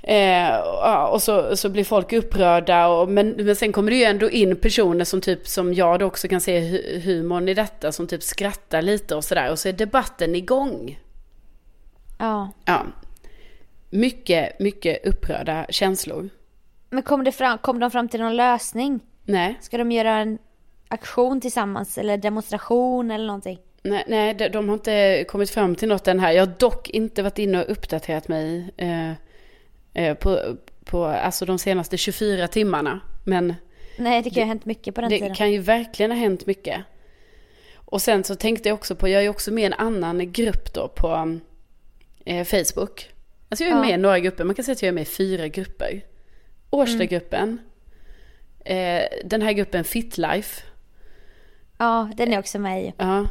[0.07, 0.57] Eh,
[1.11, 2.87] och så, så blir folk upprörda.
[2.87, 6.05] Och, men, men sen kommer det ju ändå in personer som typ som jag då
[6.05, 7.91] också kan se hu- humorn i detta.
[7.91, 9.51] Som typ skrattar lite och sådär.
[9.51, 10.99] Och så är debatten igång.
[12.19, 12.51] Ja.
[12.65, 12.81] Ja.
[13.89, 16.29] Mycket, mycket upprörda känslor.
[16.89, 18.99] Men kom, det fram, kom de fram till någon lösning?
[19.25, 20.37] Nej, Ska de göra en
[20.87, 23.59] aktion tillsammans eller demonstration eller någonting?
[23.83, 26.31] nej, nej de, de har inte kommit fram till något än här.
[26.31, 29.11] Jag har dock inte varit inne och uppdaterat mig eh,
[30.19, 32.99] på, på alltså de senaste 24 timmarna.
[33.23, 33.53] Men
[33.97, 35.35] Nej, det kan ju ha hänt mycket på den det tiden.
[35.35, 36.81] kan ju verkligen ha hänt mycket.
[37.75, 40.31] Och sen så tänkte jag också på, jag är ju också med i en annan
[40.31, 41.39] grupp då på
[42.25, 43.09] eh, Facebook.
[43.49, 43.81] Alltså jag är Ja.
[43.81, 46.01] med i några grupper, man kan säga att jag är med i fyra grupper.
[46.69, 47.59] Årstagruppen,
[48.65, 50.63] eh, den här gruppen Fitlife.
[51.77, 52.93] Ja, den är också med i.
[52.97, 53.25] Ja.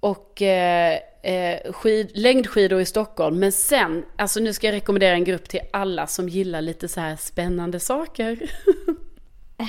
[0.00, 3.38] Och eh, eh, skid, längdskidor i Stockholm.
[3.38, 7.00] Men sen, alltså nu ska jag rekommendera en grupp till alla som gillar lite så
[7.00, 8.38] här spännande saker.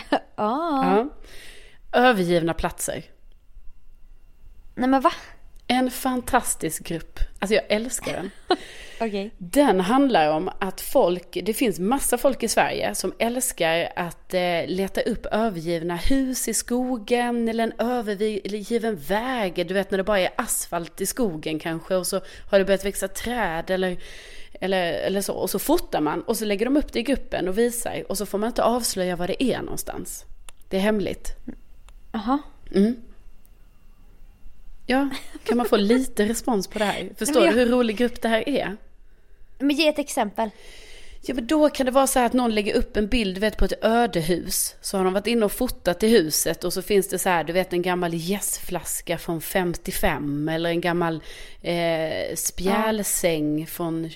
[0.10, 0.20] Ja.
[0.36, 1.10] Ja.
[1.92, 3.04] Övergivna platser.
[4.76, 5.12] Nej men va?
[5.74, 7.20] En fantastisk grupp.
[7.40, 8.32] Alltså jag älskar den.
[9.00, 9.32] Okej.
[9.38, 14.68] Den handlar om att folk, det finns massa folk i Sverige som älskar att eh,
[14.68, 19.68] leta upp övergivna hus i skogen eller en övergiven väg.
[19.68, 22.86] Du vet när det bara är asfalt i skogen kanske och så har det börjat
[22.86, 23.98] växa träd eller,
[24.62, 25.34] eller, eller så.
[25.34, 28.18] Och så fotar man och så lägger de upp det i gruppen och visar och
[28.18, 30.26] så får man inte avslöja var det är någonstans.
[30.70, 31.36] Det är hemligt.
[32.12, 32.40] Jaha.
[32.76, 32.96] Mm.
[34.86, 35.10] Ja,
[35.44, 37.10] kan man få lite respons på det här?
[37.18, 38.78] Förstår jag- du hur rolig grupp det här är?
[39.60, 40.50] Men ge ett exempel.
[41.26, 43.40] Ja men då kan det vara så här att någon lägger upp en bild du
[43.42, 44.76] vet, på ett ödehus.
[44.82, 47.44] Så har de varit inne och fotat i huset och så finns det så här,
[47.44, 51.24] du vet en gammal gästflaska från 55 eller en gammal
[51.62, 54.10] eh, spjälsäng från,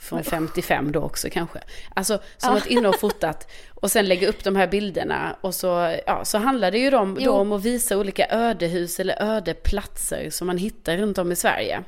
[0.00, 1.58] från 55 då också kanske.
[1.94, 5.96] Alltså som varit inne och fotat och sen lägger upp de här bilderna och så,
[6.06, 10.46] ja, så handlar det ju om, då om att visa olika ödehus eller ödeplatser som
[10.46, 11.84] man hittar runt om i Sverige.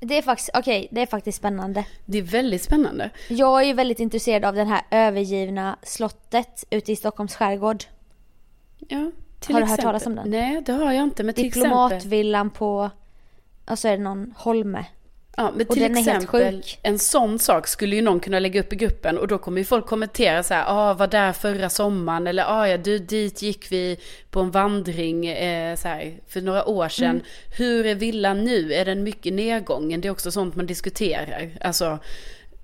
[0.00, 1.84] Det är faktiskt, okej, det är faktiskt spännande.
[2.04, 3.10] Det är väldigt spännande.
[3.28, 7.84] Jag är ju väldigt intresserad av det här övergivna slottet ute i Stockholms skärgård.
[8.78, 9.82] Ja, till Har du hört exempel.
[9.82, 10.30] talas om den?
[10.30, 11.22] Nej, det har jag inte.
[11.22, 12.90] Men till exempel, Diplomatvillan på,
[13.66, 14.84] och så är det någon holme.
[15.36, 18.76] Ja, men och till exempel en sån sak skulle ju någon kunna lägga upp i
[18.76, 22.44] gruppen och då kommer ju folk kommentera så här, ah, var där förra sommaren eller
[22.48, 23.98] ah, ja, du, dit gick vi
[24.30, 27.10] på en vandring eh, så här, för några år sedan.
[27.10, 27.22] Mm.
[27.56, 28.72] Hur är villan nu?
[28.72, 30.00] Är den mycket nedgången?
[30.00, 31.50] Det är också sånt man diskuterar.
[31.60, 31.98] Alltså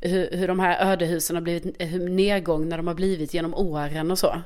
[0.00, 4.18] hur, hur de här ödehusen har blivit, hur nedgångna de har blivit genom åren och
[4.18, 4.42] så.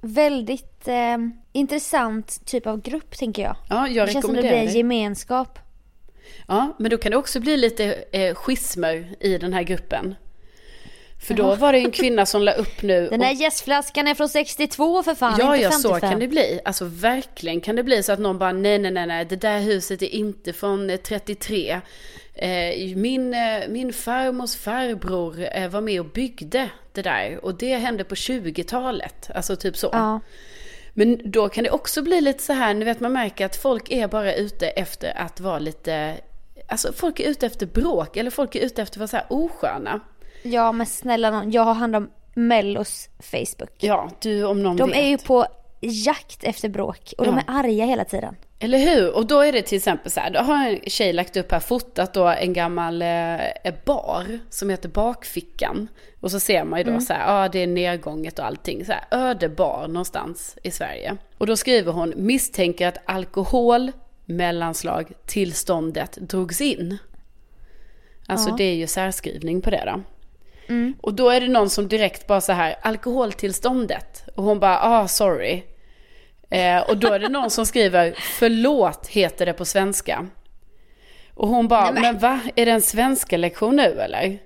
[0.00, 1.16] Väldigt eh,
[1.52, 3.56] intressant typ av grupp tänker jag.
[3.68, 5.58] Ja, jag det känns som det blir en gemenskap.
[6.48, 10.14] Ja, men då kan det också bli lite eh, schismer i den här gruppen.
[11.18, 13.08] För då var det en kvinna som la upp nu.
[13.08, 16.10] Den här gästflaskan är från 62 för fan, ja, inte ja, så 55.
[16.10, 16.60] kan det bli.
[16.64, 19.60] Alltså verkligen kan det bli så att någon bara nej, nej, nej, nej, det där
[19.60, 21.80] huset är inte från eh, 33.
[22.34, 27.76] Eh, min, eh, min farmors farbror eh, var med och byggde det där och det
[27.76, 29.30] hände på 20-talet.
[29.34, 29.88] Alltså typ så.
[29.92, 30.20] Ja.
[30.98, 33.90] Men då kan det också bli lite så här, ni vet man märker att folk
[33.90, 36.14] är bara ute efter att vara lite,
[36.68, 39.26] alltså folk är ute efter bråk eller folk är ute efter att vara så här
[39.30, 40.00] osköna.
[40.42, 43.70] ja men snälla någon, jag har hand om Mellos Facebook.
[43.78, 44.98] Ja, du om någon De vet.
[44.98, 45.46] är ju på
[45.80, 47.54] jakt efter bråk och de Ja.
[47.54, 48.36] är arga hela tiden.
[48.58, 49.16] Eller hur?
[49.16, 51.60] Och då är det till exempel så här, då har en tjej lagt upp här,
[51.60, 53.38] fotat då en gammal eh,
[53.84, 55.88] bar som heter Bakfickan.
[56.20, 58.84] Och så ser man ju då så här, ja ah, det är nedgånget och allting.
[58.84, 61.16] Så här, öde bar någonstans i Sverige.
[61.38, 63.92] Och då skriver hon, misstänker att alkohol,
[64.24, 66.98] mellanslag, tillståndet drogs in.
[68.26, 68.54] Alltså Ja.
[68.58, 70.02] det är ju särskrivning på det då.
[71.00, 74.24] Och då är det någon som direkt bara så här, alkoholtillståndet.
[74.34, 75.62] Och hon bara, ah sorry.
[76.50, 80.26] Eh, och då är det någon som skriver, förlåt heter det på svenska.
[81.34, 82.02] Och hon bara, Nej, men.
[82.02, 84.38] men- va, är det en svenska lektion nu eller?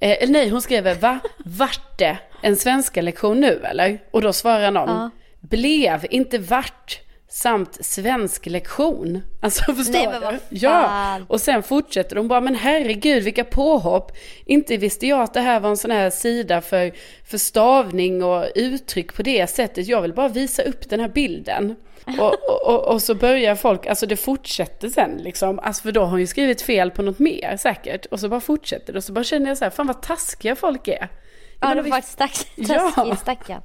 [0.00, 3.98] Eh, nej, hon skriver, va, vart det en svenska lektion nu eller?
[4.10, 5.10] Och då svarar någon, Ja.
[5.40, 7.00] blev, inte vart,
[7.42, 9.22] samt svensk lektion.
[9.40, 10.26] Alltså förstår Nej, men du?
[10.26, 11.26] vad Ja, fan.
[11.28, 14.12] och sen fortsätter de bara, men herregud vilka påhopp.
[14.44, 16.92] Inte visste jag att det här var en sån här sida för,
[17.24, 19.86] för stavning och uttryck på det sättet.
[19.88, 21.76] Jag vill bara visa upp den här bilden.
[22.18, 25.58] Och, och, och, och så börjar folk, alltså det fortsätter sen liksom.
[25.58, 28.06] Alltså för då har hon ju skrivit fel på något mer säkert.
[28.06, 28.96] Och så bara fortsätter det.
[28.96, 31.08] Och så bara känner jag så här, fan vad taskiga folk är.
[31.60, 33.16] Ja, de är faktiskt tax- Ja.
[33.22, 33.62] stackarn.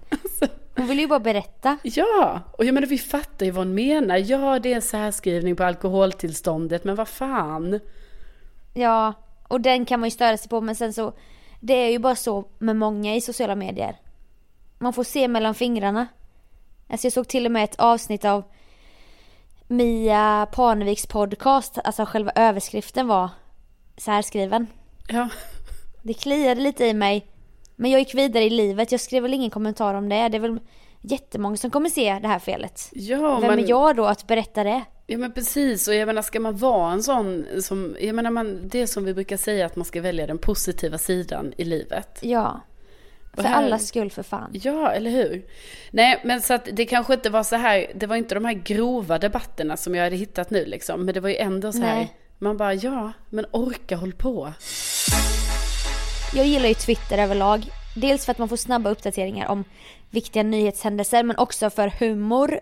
[0.76, 1.78] Hon vill ju bara berätta.
[1.84, 4.18] Ja, och jag menar vi fattar ju vad hon menar.
[4.18, 7.80] Ja, det är en särskrivning på alkoholtillståndet, men vad fan.
[8.74, 9.14] Ja,
[9.48, 11.14] och den kan man ju störa sig på men sen så
[11.60, 13.96] Det är ju bara så med många i sociala medier.
[14.80, 16.08] Man får se mellan fingrarna.
[16.90, 18.44] Alltså jag såg till och med ett avsnitt av
[19.68, 23.30] Mia Parneviks podcast, alltså själva överskriften var
[23.98, 24.68] särskriven.
[25.08, 25.30] Ja,
[26.02, 27.28] Det kliade lite i mig.
[27.76, 30.30] Men jag gick vidare i livet, jag skrev väl ingen kommentar om det.
[30.30, 30.60] Det är väl
[31.02, 32.90] jättemånga som kommer se det här felet.
[32.92, 34.84] ja Vem men, är jag då att berätta det?
[35.08, 35.88] ja men precis.
[35.88, 39.14] Och jag menar, ska man vara en sån som, jag menar man, det som vi
[39.14, 42.20] brukar säga att man ska välja den positiva sidan i livet.
[42.22, 42.62] Ja.
[43.32, 44.50] Och För här- allas skull för fan.
[44.54, 45.46] Ja, eller hur?
[45.92, 48.54] Nej, men så att det kanske inte var så här, det var inte de här
[48.54, 51.06] grova debatterna som jag hade hittat nu liksom.
[51.06, 52.14] Men det var ju ändå så här, Nej.
[52.40, 54.54] man bara ja, men orka håll på.
[56.36, 57.66] Jag gillar ju Twitter överlag.
[57.96, 59.64] Dels för att man får snabba uppdateringar om
[60.10, 62.60] viktiga nyhetshändelser men också för humor.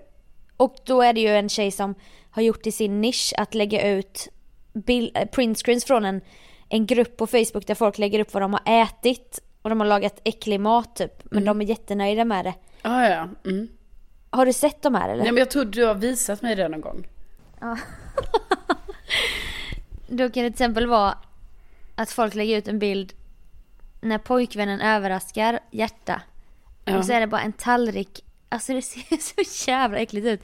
[0.58, 1.96] Och då är det ju en tjej som
[2.32, 4.28] har gjort i sin nisch att lägga ut
[4.74, 6.22] bild, äh, printscreens från en,
[6.70, 9.88] en grupp på Facebook där folk lägger upp vad de har ätit och de har
[9.88, 11.24] lagat äcklig mat typ.
[11.32, 12.54] Men de är jättenöjda med det.
[12.82, 13.68] Ah, ja, mm.
[14.30, 15.24] Har du sett de här eller?
[15.24, 17.08] Nej men jag tror du har visat mig det någon gång.
[20.08, 21.18] Då kan det till exempel vara
[21.96, 23.14] att folk lägger ut en bild
[24.02, 26.22] när pojkvännen överraskar hjärta.
[26.86, 26.98] Ja.
[26.98, 30.42] Och så är det bara en tallrik, alltså det ser så jävla äckligt ut.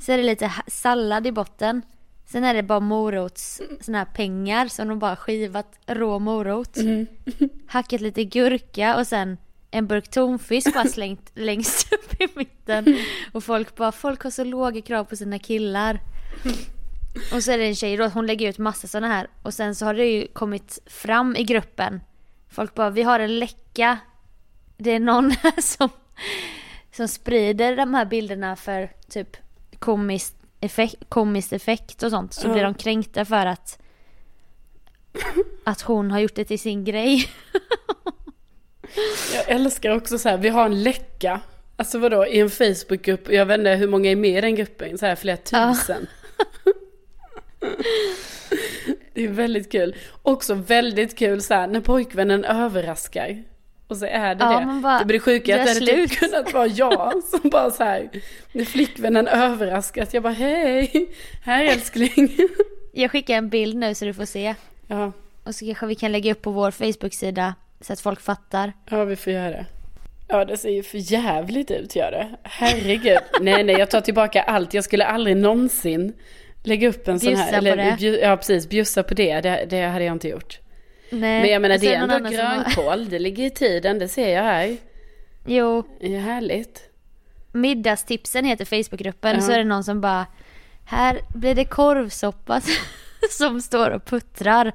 [0.00, 1.82] Så är det lite sallad i botten.
[2.26, 6.76] Sen är det bara morots, såna här pengar som de bara skivat rå morot.
[7.66, 9.36] Hackat lite gurka och sen
[9.70, 12.96] en burk tonfisk bara slängt längst upp i mitten.
[13.32, 16.00] Och folk bara, folk har så låga krav på sina killar.
[17.34, 19.26] Och så är det en tjej då, hon lägger ut massa sådana här.
[19.42, 22.00] Och sen så har det ju kommit fram i gruppen.
[22.52, 23.98] Folk bara, vi har en läcka.
[24.76, 25.88] Det är någon som,
[26.92, 29.36] som sprider de här bilderna för typ
[29.78, 32.34] komiskt effekt, komiskt effekt och sånt.
[32.34, 32.52] Så Ja.
[32.52, 33.78] blir de kränkta för att
[35.64, 37.28] att hon har gjort det till sin grej.
[39.34, 41.40] Jag älskar också så här, vi har en läcka.
[41.76, 44.98] Alltså vadå, i en Facebookgrupp, jag vet inte hur många är med i den gruppen,
[44.98, 45.76] så här flera Ja.
[49.14, 49.94] Det är väldigt kul.
[50.22, 53.42] Också väldigt kul så här, när pojkvännen överraskar.
[53.86, 54.80] Och så är det Ja, det.
[54.82, 58.08] bara, det blir sjuka att det hade typ kunnat vara jag som bara så här,
[58.52, 61.08] när flickvännen överraskat, jag bara hej,
[61.42, 62.36] här älskling.
[62.94, 64.54] Jag skickar en bild nu så du får se.
[64.86, 65.12] Ja,
[65.44, 68.72] Och så kanske vi kan lägga upp på vår Facebook-sida så att folk fattar.
[68.90, 69.66] ja vi får göra det.
[70.28, 72.28] Ja det ser ju för jävligt ut gör det.
[72.42, 73.18] Herregud.
[73.40, 74.74] nej nej jag tar tillbaka allt.
[74.74, 76.12] Jag skulle aldrig någonsin
[76.62, 77.58] lägga upp en sån Bjussa här.
[77.60, 77.96] på det.
[77.98, 79.40] bju- ja precis, bjussa på det.
[79.40, 79.66] det.
[79.70, 80.58] Det hade jag inte gjort.
[81.10, 81.40] Nej.
[81.42, 83.08] Men jag menar det är ändå som har- grönkål.
[83.08, 84.76] Det ligger i tiden, det ser jag här.
[85.46, 86.82] Jo, Det är härligt.
[87.52, 89.34] middagstipsen heter Facebookgruppen.
[89.34, 89.40] Ja.
[89.40, 90.26] Så är det någon som bara,
[90.84, 92.60] här blir det korvsoppa
[93.30, 94.72] som står och puttrar.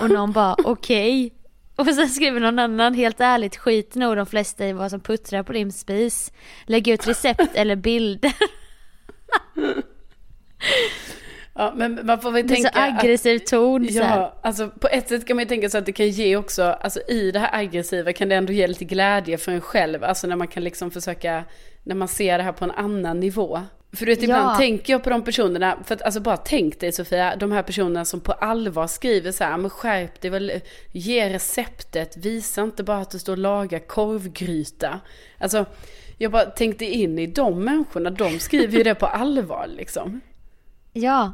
[0.00, 1.32] Och någon bara, okej.
[1.76, 5.42] Och sen skriver någon annan, helt ärligt skit nog de flesta i vad som puttrar
[5.42, 6.32] på din spis.
[6.66, 8.32] Lägg ut recept eller bilder.
[11.58, 13.90] Ja men man får väl Det är tänka så aggressiv ton att.
[13.90, 16.62] Ja, alltså på ett sätt kan man ju tänka så att det kan ge också,
[16.62, 20.04] alltså i det här aggressiva kan det ändå ge lite glädje för en själv.
[20.04, 21.44] Alltså när man kan liksom försöka,
[21.82, 23.60] när man ser det här på en annan nivå.
[23.92, 24.54] För du vet ibland Ja.
[24.54, 28.04] tänker jag på de personerna, för att alltså bara tänk dig Sofia, de här personerna
[28.04, 30.52] som på allvar skriver så här, men skärp dig väl,
[30.92, 35.00] ge receptet, visa inte bara att du står och lagar korvgryta.
[35.38, 35.64] Alltså,
[36.18, 40.20] jag bara tänkte in i de människorna, de skriver ju det på allvar liksom.
[40.92, 41.32] Ja,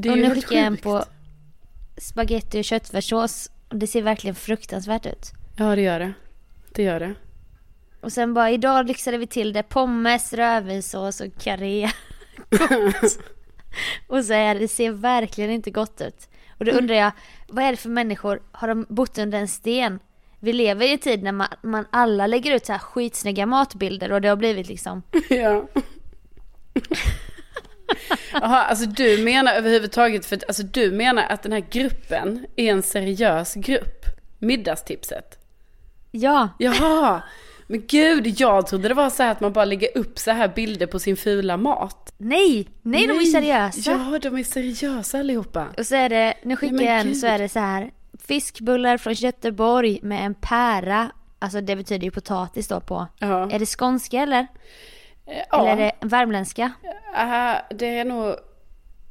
[0.00, 1.04] Det är och nu skickar jag en på
[1.98, 3.50] spaghetti och köttfärssås.
[3.68, 5.32] Och det ser verkligen fruktansvärt ut.
[5.56, 6.12] Ja det gör det.
[6.74, 7.14] Det gör det.
[8.00, 9.62] Och sen bara idag lyxade vi till det.
[9.62, 11.90] Pommes, rödvinssås och karré.
[14.06, 16.28] Och så är det, det ser verkligen inte gott ut.
[16.58, 17.12] Och då undrar jag,
[17.48, 18.42] vad är det för människor?
[18.52, 19.98] Har de bott under en sten?
[20.40, 24.12] Vi lever i en tid när man, man alla lägger ut så här skitsnygga matbilder
[24.12, 25.66] och det har blivit liksom Ja.
[28.32, 32.82] Jaha, alltså du menar överhuvudtaget, för alltså du menar att den här gruppen är en
[32.82, 34.04] seriös grupp?
[34.38, 35.38] Middagstipset?
[36.10, 37.22] Ja, Jaha,
[37.66, 40.48] men gud, jag trodde det var så här att man bara lägger upp så här
[40.48, 42.12] bilder på sin fula mat.
[42.18, 43.90] nej, nej, de är seriösa.
[43.90, 45.66] Ja, de är seriösa allihopa.
[45.78, 47.16] Och så är det, nu skickar Nej, jag en gud.
[47.16, 47.90] så är det så här
[48.26, 53.50] Fiskbullar från Göteborg med en pära Alltså det betyder ju potatis då på Ja.
[53.50, 54.46] Är det skånska eller?
[55.50, 56.72] Ja, Eller är det värmländska?
[57.14, 58.34] Ah, det är nog,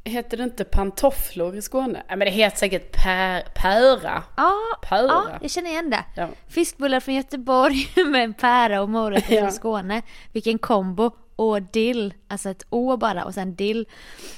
[0.04, 2.04] heter det inte pantofflor i Skåne?
[2.08, 4.24] Nej men det heter säkert pär, pära.
[4.38, 4.54] Ja,
[4.90, 5.08] Pära.
[5.08, 6.28] ja, jag känner igen det Ja.
[6.48, 9.42] Fiskbullar från Göteborg med en pära och morötter Ja.
[9.42, 10.02] från Skåne
[10.34, 11.12] Vilken kombo!
[11.36, 13.88] Och dill, alltså ett å bara och sen dill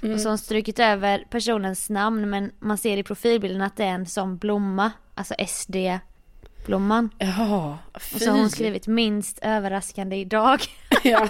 [0.03, 0.15] Mm.
[0.15, 3.83] Och så har hon strukit över personens namn men man ser i profilbilden att det
[3.83, 5.33] är en sån blomma Alltså
[6.65, 10.59] SD-blomman Ja, Och så har hon skrivit minst överraskande idag.
[11.03, 11.27] Ja.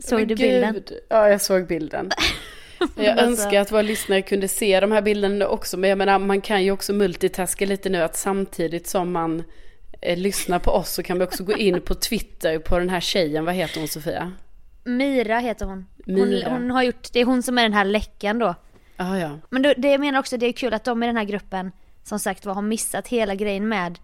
[0.00, 0.74] Såg Men du bilden?
[0.74, 0.92] gud.
[1.08, 2.10] Ja, jag såg bilden.
[2.96, 5.76] Jag Alltså- önskar att våra lyssnare kunde se de här bilderna också.
[5.76, 8.02] Men jag menar, man kan ju också multitaska lite nu.
[8.02, 9.44] Att samtidigt som man
[10.00, 13.00] eh, lyssnar på oss så kan vi också gå in på Twitter på den här
[13.00, 13.44] tjejen.
[13.44, 14.32] Vad heter hon Sofia?
[14.84, 15.86] Mira heter hon.
[16.06, 16.50] Hon, Mira.
[16.50, 18.54] hon har gjort, det är hon som är den här läckan då.
[18.96, 21.16] Ah, ja, Men då, det jag menar också, det är kul att de i den
[21.16, 21.72] här gruppen
[22.08, 23.98] som sagt var har missat hela grejen med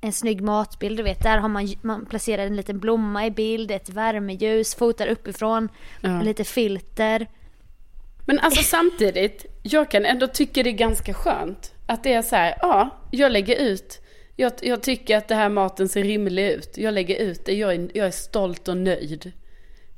[0.00, 1.22] en snygg matbild, du vet.
[1.22, 5.68] Där har man, man placerat en liten blomma i bild, ett värmeljus, fotar uppifrån,
[6.00, 6.22] Ja.
[6.22, 7.26] lite filter.
[8.26, 11.72] Men alltså samtidigt, jag kan ändå tycka det är ganska skönt.
[11.86, 14.00] Att det är så här, ja, jag lägger ut
[14.36, 16.78] Jag, jag tycker att det här maten ser rimlig ut.
[16.78, 17.52] Jag lägger ut det.
[17.54, 19.32] Jag är, jag är stolt och nöjd.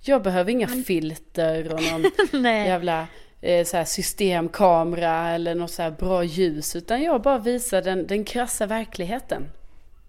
[0.01, 3.07] Jag behöver inga filter och någon jävla
[3.41, 6.77] så här systemkamera eller något så här bra ljus.
[6.77, 9.49] Utan jag bara visar den, den krassa verkligheten.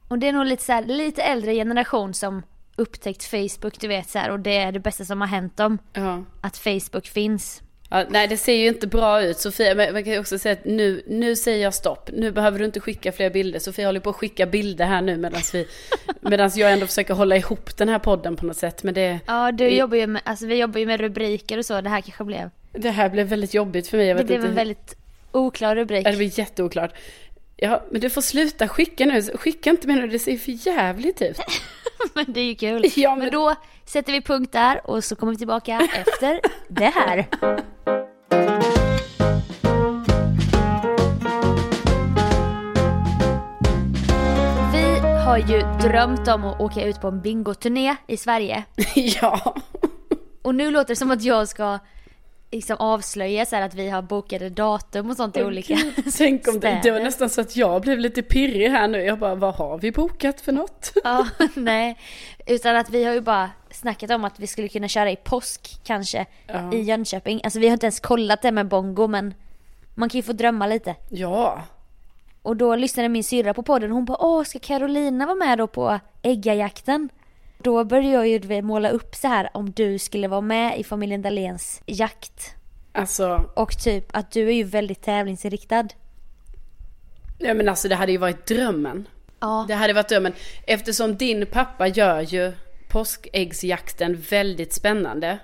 [0.08, 2.44] Och det är nog lite så här, lite äldre generation som
[2.76, 5.78] upptäckt Facebook, du vet så här, och det är det bästa som har hänt dem.
[5.94, 6.24] Ja.
[6.42, 7.62] Att Facebook finns.
[7.90, 10.54] Ja, nej det ser ju inte bra ut Sofia, men man kan ju också säga
[10.54, 12.10] att nu, nu säger jag stopp.
[12.14, 13.60] Nu behöver du inte skicka fler bilder.
[13.60, 15.68] Sofia håller på att skicka bilder här nu medan vi,
[16.22, 18.84] medan jag ändå försöker hålla ihop den här podden på något sätt.
[18.84, 21.82] Men det, Ja, du jobbar ju med, alltså vi jobbar ju med rubriker och så,
[21.82, 22.50] det här kanske blev.
[22.78, 24.08] Det här blev väldigt jobbigt för mig.
[24.08, 24.48] Jag Det vet blev inte.
[24.50, 24.96] en väldigt
[25.32, 26.08] oklar rubrik.
[26.08, 26.92] Ja, det blir jätteoklart.
[27.56, 29.22] Ja, men du får sluta skicka nu.
[29.22, 31.40] Skicka inte mer nu, det ser för jävligt ut.
[32.14, 32.86] Men det är ju kul.
[32.96, 33.20] Ja, men...
[33.20, 33.56] men- då
[33.86, 37.26] sätter vi punkt där och så kommer vi tillbaka efter det här.
[44.74, 48.64] Vi har ju drömt om att åka ut på en bingoturné i Sverige.
[48.96, 49.56] ja.
[50.42, 51.80] Och nu låter det som att jag ska
[52.52, 55.78] liksom avslöja så att vi har bokade datum och sånt i olika
[56.18, 59.02] Tänk om det, det var nästan så att jag blev lite pirrig här nu.
[59.02, 60.92] Jag bara, vad har vi bokat för något?
[61.04, 61.98] Ja, nej.
[62.46, 65.80] Utan att vi har ju bara snackat om att vi skulle kunna köra i påsk
[65.84, 66.74] kanske Ja.
[66.74, 67.42] i Jönköping.
[67.44, 69.34] Alltså vi har inte ens kollat det med Bongo men
[69.96, 70.96] man kan ju få drömma lite.
[71.10, 71.62] Ja.
[72.42, 75.58] Och då lyssnade min syrra på podden och hon bara åh ska Carolina vara med
[75.58, 77.10] då på äggajakten?
[77.58, 81.22] Då började jag ju måla upp så här om du skulle vara med i familjen
[81.22, 82.56] Dahléns jakt.
[82.92, 85.88] Alltså, Och typ att du är ju väldigt tävlingsinriktad.
[87.38, 89.08] ja, men alltså det hade ju varit drömmen.
[89.40, 89.66] Ja.
[89.68, 90.34] Det hade varit drömmen.
[90.68, 92.54] Eftersom din pappa gör ju
[92.90, 95.38] påskäggsjakten väldigt spännande.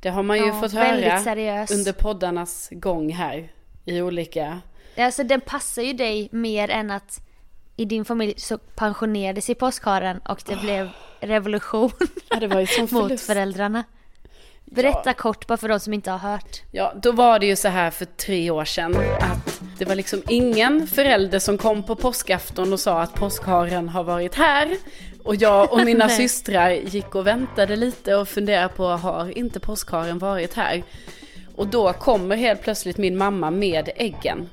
[0.00, 1.70] Det har man ju Ja, fått höra seriös.
[1.70, 3.52] under poddarnas gång här.
[3.84, 4.60] I olika...
[4.96, 7.20] Alltså den passar ju dig mer än att
[7.76, 10.88] i din familj så pensionerade sig påskharen och det blev
[11.20, 11.90] revolution
[12.28, 13.84] Ja, mot föräldrarna.
[14.64, 16.62] Berätta kort bara för de som inte har hört.
[16.70, 20.22] Ja, då var det ju så här för tre år sedan att det var liksom
[20.28, 24.76] ingen förälder som kom på påskafton och sa att påskharen har varit här.
[25.24, 30.18] Och jag och mina systrar gick och väntade lite och funderade på, har inte påskharen
[30.18, 30.82] varit här?
[31.56, 34.48] Och då kommer helt plötsligt min mamma med äggen.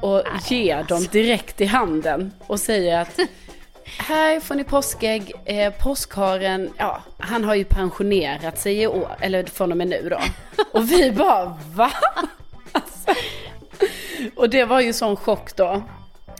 [0.00, 3.18] Och ger dem direkt i handen och säger att
[3.98, 5.32] här får ni påskägg.
[5.44, 10.08] Eh, påskharen, ja, han har ju pensionerat sig i år, eller från och med nu
[10.10, 10.20] då.
[10.78, 11.92] Och vi bara, va?
[12.72, 13.14] Alltså.
[14.36, 15.82] Och det var ju sån chock då.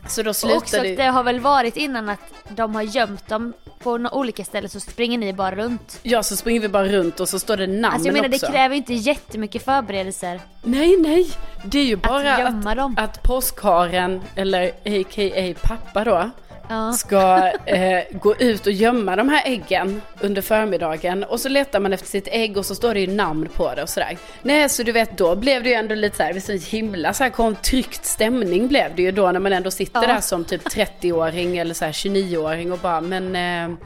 [0.07, 3.27] Så då Och också att slutade det har väl varit innan att de har gömt
[3.27, 5.99] dem på några olika ställen så springer ni bara runt.
[6.03, 8.45] Ja, så springer vi bara runt och så står det namn Alltså jag menar också.
[8.45, 10.39] det kräver inte jättemycket förberedelser.
[10.63, 11.31] Nej, nej.
[11.65, 12.95] Det är ju bara att, dem.
[12.97, 15.53] att påskharen, eller a.k.a.
[15.61, 16.29] pappa då,
[16.71, 16.93] Ja.
[16.93, 21.23] ska eh, gå ut och gömma de här äggen under förmiddagen.
[21.23, 23.83] Och så letar man efter sitt ägg och så står det ju namn på det
[23.83, 24.17] och sådär.
[24.41, 27.23] Nej, så du vet då blev det ju ändå lite så här, så himla så
[27.23, 30.07] här kom tryckt stämning blev det ju då när man ändå sitter Ja.
[30.07, 33.77] där som typ 30-åring eller så här 29-åring och bara, men eh,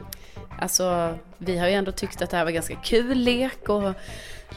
[0.60, 3.93] alltså vi har ju ändå tyckt att det här var ganska kul lek och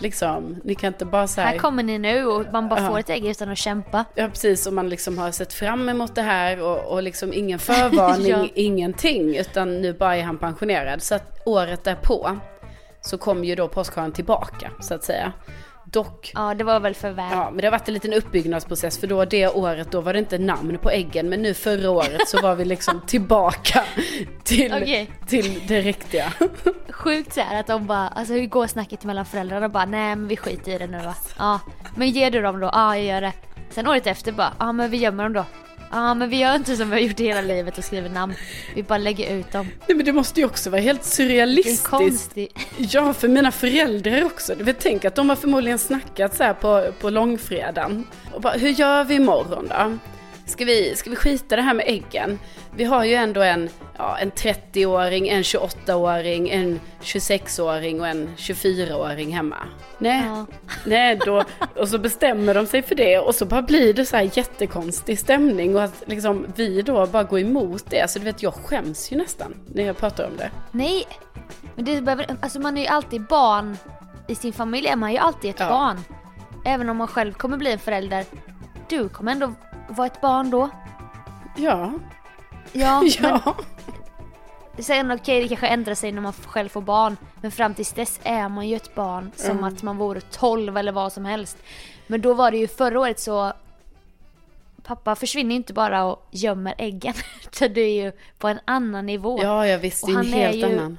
[0.01, 2.88] liksom, ni kan inte bara så Här kommer ni nu och man bara Ja.
[2.88, 4.05] får ett ägg utan att kämpa.
[4.14, 7.59] Ja precis, och man liksom har sett fram emot det här och, och liksom ingen
[7.59, 8.46] förvarning, Ja.
[8.55, 9.36] ingenting.
[9.36, 11.03] Utan nu bara är han pensionerad.
[11.03, 12.38] Så att året därpå
[13.01, 15.32] så kom ju då påskharen tillbaka så att säga.
[15.93, 17.26] Dock, Ja det var väl för väl.
[17.32, 20.18] ja men det har varit en liten uppbyggnadsprocess för då det året då var det
[20.18, 21.28] inte namn på äggen.
[21.28, 23.84] Men nu förra året så var vi liksom tillbaka
[24.45, 25.11] till, Okej.
[25.26, 26.32] till det riktiga.
[26.91, 29.66] Sjukt så här att de bara, alltså hur går snacket mellan föräldrarna?
[29.66, 31.14] Och bara nej men vi skiter i det nu va.
[31.39, 31.61] Ja,
[31.97, 32.66] men ger du dem då?
[32.72, 33.32] Ja jag gör det.
[33.70, 35.45] Sen året efter bara, ja men vi gömmer dem då.
[35.91, 38.34] Ja men vi gör inte som vi har gjort hela livet och skriver namn.
[38.74, 39.68] Vi bara lägger ut dem.
[39.86, 41.84] Nej men det måste ju också vara helt Det är surrealistiskt.
[41.86, 42.59] konstigt.
[42.76, 44.55] Ja, för mina föräldrar också.
[44.55, 48.05] Du vet, tänk att de har förmodligen snackat så här på, på långfredagen.
[48.34, 49.99] Och bara, hur gör vi imorgon då?
[50.49, 52.38] Ska vi, ska vi skita det här med äggen?
[52.76, 59.32] Vi har ju ändå en, ja, en 30-åring, en 28-åring, en 26-åring och en 24-åring
[59.36, 59.57] hemma.
[59.99, 60.46] Nej, Ja.
[60.84, 61.44] nej då,
[61.76, 65.18] och så bestämmer de sig för det och så bara blir det så här jättekonstig
[65.18, 68.01] stämning och att liksom vi då bara går emot det.
[68.01, 70.51] Alltså du vet, jag skäms ju nästan när jag pratar om det.
[70.70, 71.07] Nej,
[71.74, 73.76] men det behöver, alltså man är ju alltid barn.
[74.28, 75.68] I sin familj är man ju alltid ett Ja.
[75.68, 76.01] barn.
[76.64, 78.24] Även om man själv kommer bli en förälder.
[78.88, 79.53] Du kommer ändå
[79.89, 80.68] vara ett barn då.
[81.57, 81.93] Ja,
[82.72, 83.55] Ja, men ja.
[84.78, 87.16] sen okej det kanske ändrar sig när man själv får barn.
[87.41, 90.93] Men fram tills dess är man ju ett barn som att man vore 12 eller
[90.93, 91.57] vad som helst.
[92.07, 93.53] Men då var det ju förra året så
[94.82, 97.14] pappa försvinner ju inte bara och gömmer äggen.
[97.47, 99.39] Utan det är ju på en annan nivå.
[99.43, 100.99] Ja, jag visste Och en är helt ju- annan.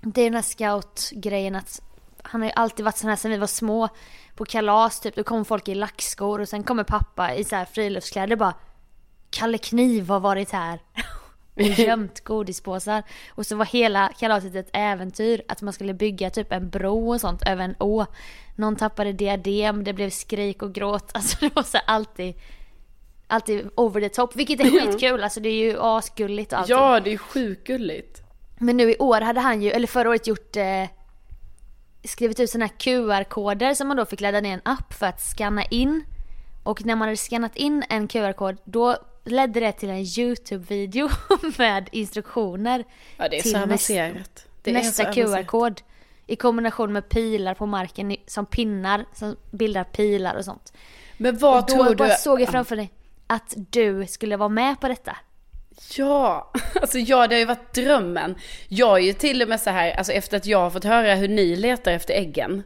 [0.00, 1.82] Det är den här scout-grejen att
[2.22, 3.88] han har ju alltid varit sån här sen vi var små.
[4.34, 7.64] På kalas typ, då kommer folk i lackskor och sen kommer pappa i så här
[7.64, 8.54] friluftskläder bara
[9.30, 10.80] Kalle Kniv har varit här
[11.54, 13.02] och gömt godispåsar.
[13.30, 17.20] Och så var hela kalaset ett äventyr att man skulle bygga typ en bro och
[17.20, 18.06] sånt över en å.
[18.56, 21.10] Någon tappade diadem, det blev skrik och gråt.
[21.14, 22.34] Alltså det var så alltid
[23.26, 25.22] Alltid over the top, vilket är skitkul.
[25.22, 26.76] Alltså det är ju asgulligt och allting.
[26.76, 28.22] Ja, det är sjukt gulligt.
[28.58, 30.84] Men nu i år hade han ju, eller förra året gjort eh,
[32.04, 35.20] Skrivit ut sådana här QR-koder som man då fick ladda ner en app för att
[35.20, 36.04] scanna in.
[36.62, 41.08] Och när man hade skannat in en QR-kod då ledde det till en YouTube-video
[41.58, 42.84] med instruktioner.
[43.16, 44.46] Ja, det är till så nästa- avancerat.
[44.62, 45.12] Det nästa.
[45.12, 45.80] QR-kod.
[46.26, 50.72] I kombination med pilar på marken som pinnar som bildar pilar och sånt.
[51.18, 51.94] Men vad Och då tror du?
[51.96, 52.92] bara såg jag framför dig
[53.26, 55.16] att du skulle vara med på detta.
[55.96, 58.34] Ja, alltså ja, det har ju varit drömmen.
[58.68, 61.14] Jag är ju till och med så här, alltså efter att jag har fått höra
[61.14, 62.62] hur ni letar efter äggen.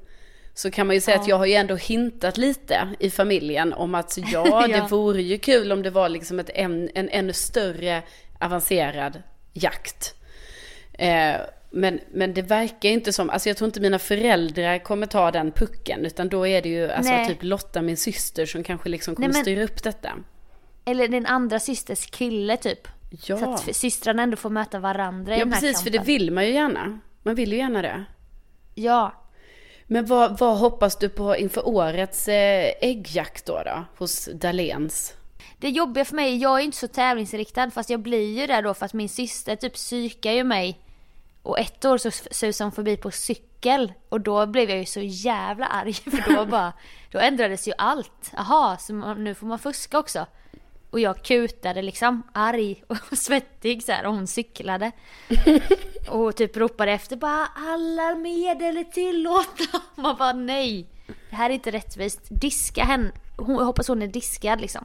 [0.55, 3.95] Så kan man ju säga att jag har ju ändå hintat lite i familjen om
[3.95, 4.87] att ja, det Ja.
[4.91, 8.03] vore ju kul om det var liksom ett, en, en ännu större
[8.41, 10.15] avancerad jakt.
[10.93, 11.35] Eh,
[11.71, 15.53] men, men det verkar inte som, alltså jag tror inte mina föräldrar kommer ta den
[15.53, 16.07] pucken.
[16.07, 17.29] Utan då är det ju alltså Nej.
[17.29, 20.13] typ Lotta, min syster, som kanske liksom kommer Nej, men- styra upp detta.
[20.85, 22.89] Eller din andra systers kille typ.
[23.25, 23.39] Ja.
[23.39, 26.07] Så att systrarna ändå får möta varandra i Ja den här precis, för kampen.
[26.07, 27.01] det vill man ju gärna.
[27.23, 28.05] Man vill ju gärna det.
[28.75, 29.23] Ja.
[29.87, 33.85] Men vad, vad hoppas du på inför årets eh, äggjakt då, då?
[33.99, 35.15] Hos Dahléns?
[35.59, 38.75] Det jobbiga för mig, jag är inte så tävlingsinriktad fast jag blir ju det då
[38.75, 40.81] för att min syster typ psykar ju mig.
[41.43, 45.01] Och ett år så susade hon förbi på cykel och då blev jag ju så
[45.01, 46.73] jävla arg för då bara,
[47.13, 48.33] då ändrades ju allt.
[48.37, 50.27] Jaha, så nu får man fuska också.
[50.97, 54.93] Och jag kutade liksom, arg och svettig så här och hon cyklade.
[56.09, 59.81] Och typ ropade efter bara alla medel är tillåtna.
[59.95, 60.87] Man bara nej.
[61.31, 62.21] Det här är inte rättvist.
[62.29, 63.11] Diska henne.
[63.37, 64.85] Hon, jag hoppas hon är diskad liksom.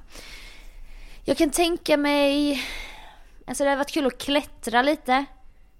[1.26, 2.62] Jag kan tänka mig...
[3.48, 5.26] Alltså det hade varit kul att klättra lite.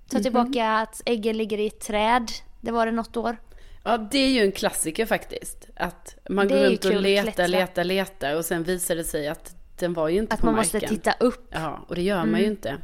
[0.10, 0.24] Ta Mhm.
[0.24, 2.32] tillbaka att äggen ligger i ett träd.
[2.62, 3.38] Det var det något år.
[3.84, 5.68] Ja, det är ju en klassiker faktiskt.
[5.76, 9.56] Att man Det går runt och letar, letar, letar och sen visar det sig att
[9.82, 10.80] den var ju inte Att på man marken.
[10.82, 11.48] måste titta upp.
[11.52, 12.32] Ja, och det gör Mm.
[12.32, 12.78] man ju inte.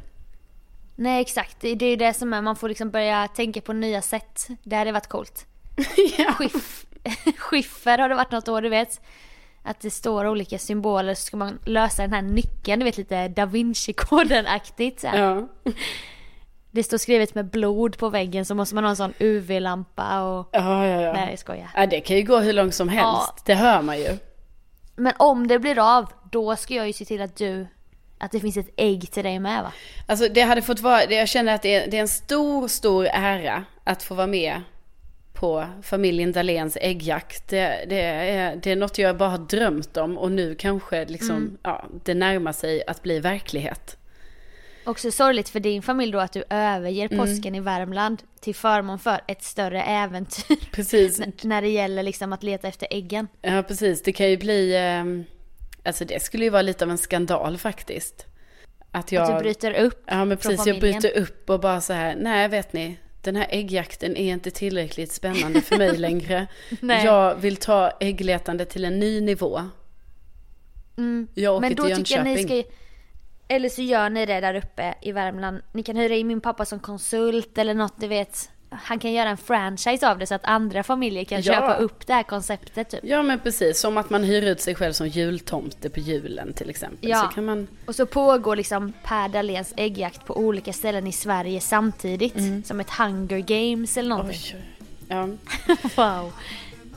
[0.96, 2.42] Nej exakt, det är det som är.
[2.42, 4.48] Man får liksom börja tänka på nya sätt.
[4.62, 5.46] Det hade varit coolt.
[6.18, 6.32] ja.
[6.32, 6.86] Skiff,
[7.38, 9.00] skiffer har det varit något år du vet.
[9.62, 13.28] Att det står olika symboler så ska man lösa den här nyckeln, du vet lite
[13.28, 15.02] da Vinci-koden-aktigt.
[15.02, 15.48] ja.
[16.70, 20.48] Det står skrivet med blod på väggen så måste man ha en sån UV-lampa och...
[20.52, 21.12] Ja, ja, ja.
[21.12, 21.70] Nej jag skojar.
[21.74, 23.32] ja, det kan ju gå hur långt som helst.
[23.36, 23.42] Ja.
[23.44, 24.16] Det hör man ju.
[24.98, 27.66] Men om det blir av, då ska jag ju se till att du...
[28.20, 29.72] Att det finns ett ägg till dig med va?
[30.06, 33.06] Alltså det hade fått vara, jag känner att det är, det är en stor, stor
[33.12, 34.62] ära att få vara med
[35.34, 37.48] på familjen Dahléns äggjakt.
[37.48, 41.36] Det, det, är, det är något jag bara har drömt om och nu kanske liksom,
[41.36, 41.58] Mm.
[41.62, 43.97] ja, det närmar sig att bli verklighet.
[44.88, 47.18] Också sorgligt för din familj då att du överger Mm.
[47.26, 50.56] påsken i Värmland till förmån för ett större äventyr.
[50.72, 53.28] Precis, N- när det gäller liksom att leta efter äggen.
[53.42, 55.24] ja precis, det kan ju bli, ehm,
[55.84, 58.26] alltså det skulle ju vara lite av en skandal faktiskt.
[58.90, 61.92] Att jag, Att du bryter upp ja men precis, jag bryter upp och bara så
[61.92, 66.46] här, nej vet ni, den här äggjakten är inte tillräckligt spännande för mig längre.
[66.80, 67.04] Nej.
[67.04, 69.62] Jag vill ta äggletande till en ny nivå.
[71.34, 72.56] Jag åker Men då till tycker jag Jönköping.
[72.56, 72.72] ni ska
[73.48, 75.60] Eller så gör ni det där uppe i Värmland.
[75.72, 78.50] Ni kan hyra in min pappa som konsult eller något, du vet.
[78.70, 81.52] Han kan göra en franchise av det så att andra familjer kan Ja.
[81.52, 83.00] köpa upp det här konceptet typ.
[83.02, 86.70] Ja men precis, som att man hyr ut sig själv som jultomte på julen till
[86.70, 87.10] exempel.
[87.10, 87.30] Ja.
[87.34, 92.66] Så man, Och så pågår liksom Per Dahléns äggjakt på olika ställen i Sverige samtidigt.
[92.66, 94.38] Som ett Hunger Games eller någonting.
[94.54, 94.64] oj,
[95.08, 95.22] ja.
[95.96, 96.32] Wow.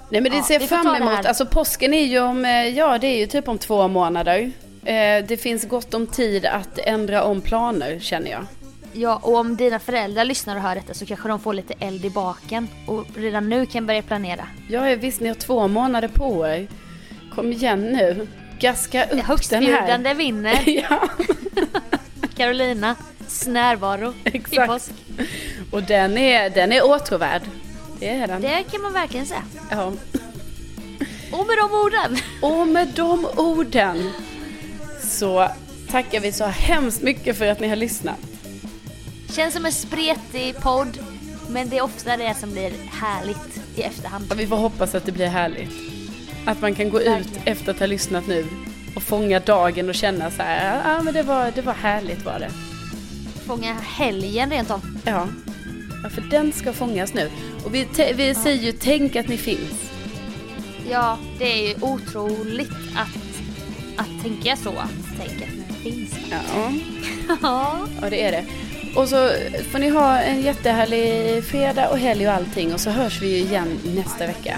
[0.09, 3.07] Nej men det ser får fram emot, alltså påsken är ju om, eh, ja det
[3.07, 4.51] är ju typ om två månader.
[4.85, 8.45] Eh, Det finns gott om tid att ändra om planer känner jag.
[8.93, 12.05] Ja, och om dina föräldrar lyssnar och hör detta så kanske de får lite eld
[12.05, 14.47] i baken och redan nu kan börja planera.
[14.69, 16.67] Ja visst, ni har två månader på er.
[17.35, 18.27] Kom igen nu,
[18.59, 19.25] gaska upp den här.
[19.27, 20.63] Högstbjudande vinner.
[20.89, 21.09] Ja,
[22.37, 22.97] Carolinas
[23.47, 24.67] närvaro i Exakt.
[24.71, 24.91] påsk.
[25.71, 27.41] och den är, den är åtråvärd.
[27.99, 28.41] Det är den.
[28.41, 29.43] Det kan man verkligen säga.
[29.71, 29.93] Ja.
[31.31, 32.17] Och med de orden.
[32.41, 34.09] Och med de orden
[35.11, 35.47] så
[35.89, 38.19] tackar vi så hemskt mycket för att ni har lyssnat.
[39.29, 40.99] Känns som en spretig podd.
[41.49, 44.33] Men det är ofta det som blir härligt i efterhand.
[44.37, 45.71] Vi får hoppas att det blir härligt.
[46.45, 47.41] Att man kan gå ut Verkligen.
[47.45, 48.45] efter att ha lyssnat nu
[48.95, 52.39] och fånga dagen och känna så här, ja men det var, det var härligt var
[52.39, 52.51] det.
[53.45, 54.81] Fånga helgen rent av.
[55.05, 55.27] Ja.
[56.03, 57.29] ja, för den ska fångas nu.
[57.65, 59.91] Och vi, vi säger ju tänk att ni finns.
[60.89, 63.30] Ja, det är ju otroligt att,
[64.01, 64.69] att tänka så.
[64.69, 66.15] Att tänka att det finns.
[66.31, 66.37] Ja.
[67.41, 67.77] Ja.
[68.01, 68.45] Ja, det är det.
[68.95, 69.29] Och så
[69.71, 73.37] får ni ha en jättehärlig fredag och helg och allting och så hörs vi ju
[73.37, 74.57] igen nästa vecka.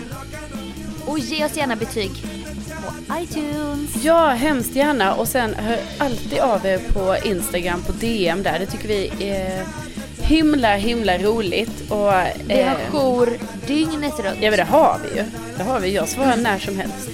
[1.06, 2.12] Och ge oss gärna betyg
[2.86, 4.04] på iTunes.
[4.04, 5.14] Ja, hemskt gärna.
[5.14, 8.60] Och sen hör alltid av er på Instagram på DM där.
[8.60, 9.66] Det tycker vi är
[10.22, 11.91] himla, himla roligt.
[11.91, 12.12] Och,
[12.48, 13.30] Vi har eh, jour
[13.68, 14.38] dygnet runt.
[14.41, 15.24] Ja, men det har vi ju.
[15.58, 15.96] Det har vi.
[15.96, 17.10] Jag svarar när som helst.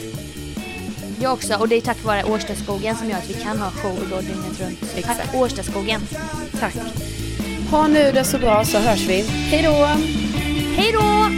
[1.21, 1.55] Jag också.
[1.55, 4.61] Och det är tack vare Årstaskogen som gör att vi kan ha jour då dygnet
[4.61, 4.93] runt.
[4.95, 5.19] Exakt.
[5.21, 6.01] Tack Årstaskogen.
[6.59, 6.73] Tack.
[7.71, 9.21] Ha nu det så bra så hörs vi.
[9.21, 9.85] Hej då!
[10.75, 11.29] Hej då!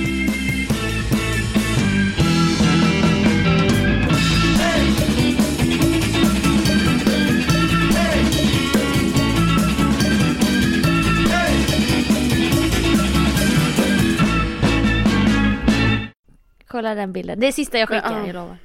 [16.68, 17.40] Kolla den bilden.
[17.40, 18.28] Det är sista jag skickar, Ja.
[18.28, 18.58] jag lovar.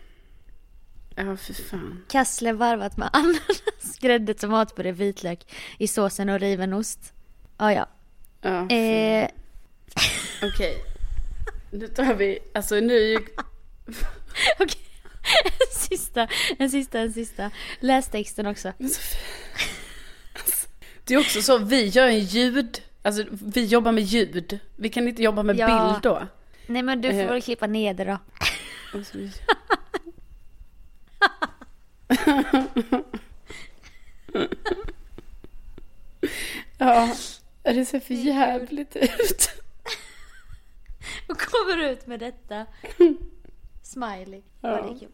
[1.17, 2.05] Ja, för fan.
[2.09, 3.62] Kassler varvat med ananas,
[4.01, 7.12] grädde, tomatpuré, vitlök i såsen och riven ost.
[7.57, 7.89] Ah, ja,
[8.43, 8.71] Ja.
[8.71, 9.29] Eh,
[10.43, 10.77] okej.
[11.71, 13.17] Nu tar vi, alltså nu...
[14.59, 14.81] Okej.
[15.45, 17.51] En sista, en sista, en sista.
[17.81, 18.73] Läs texten också.
[18.81, 19.01] Alltså,
[21.05, 24.59] Det är också så, vi gör en ljud, alltså vi jobbar med ljud.
[24.77, 25.67] Vi kan inte jobba med Ja.
[25.93, 26.27] bild då.
[26.67, 27.27] Nej men du får Eh.
[27.29, 28.19] väl klippa ner det då.
[36.79, 37.14] Ja,
[37.62, 39.51] det ser för jävligt ut.
[41.29, 42.66] Och kommer ut med detta.
[43.83, 44.43] Smiley.
[44.61, 44.68] Ja.
[44.68, 45.09] det är kul.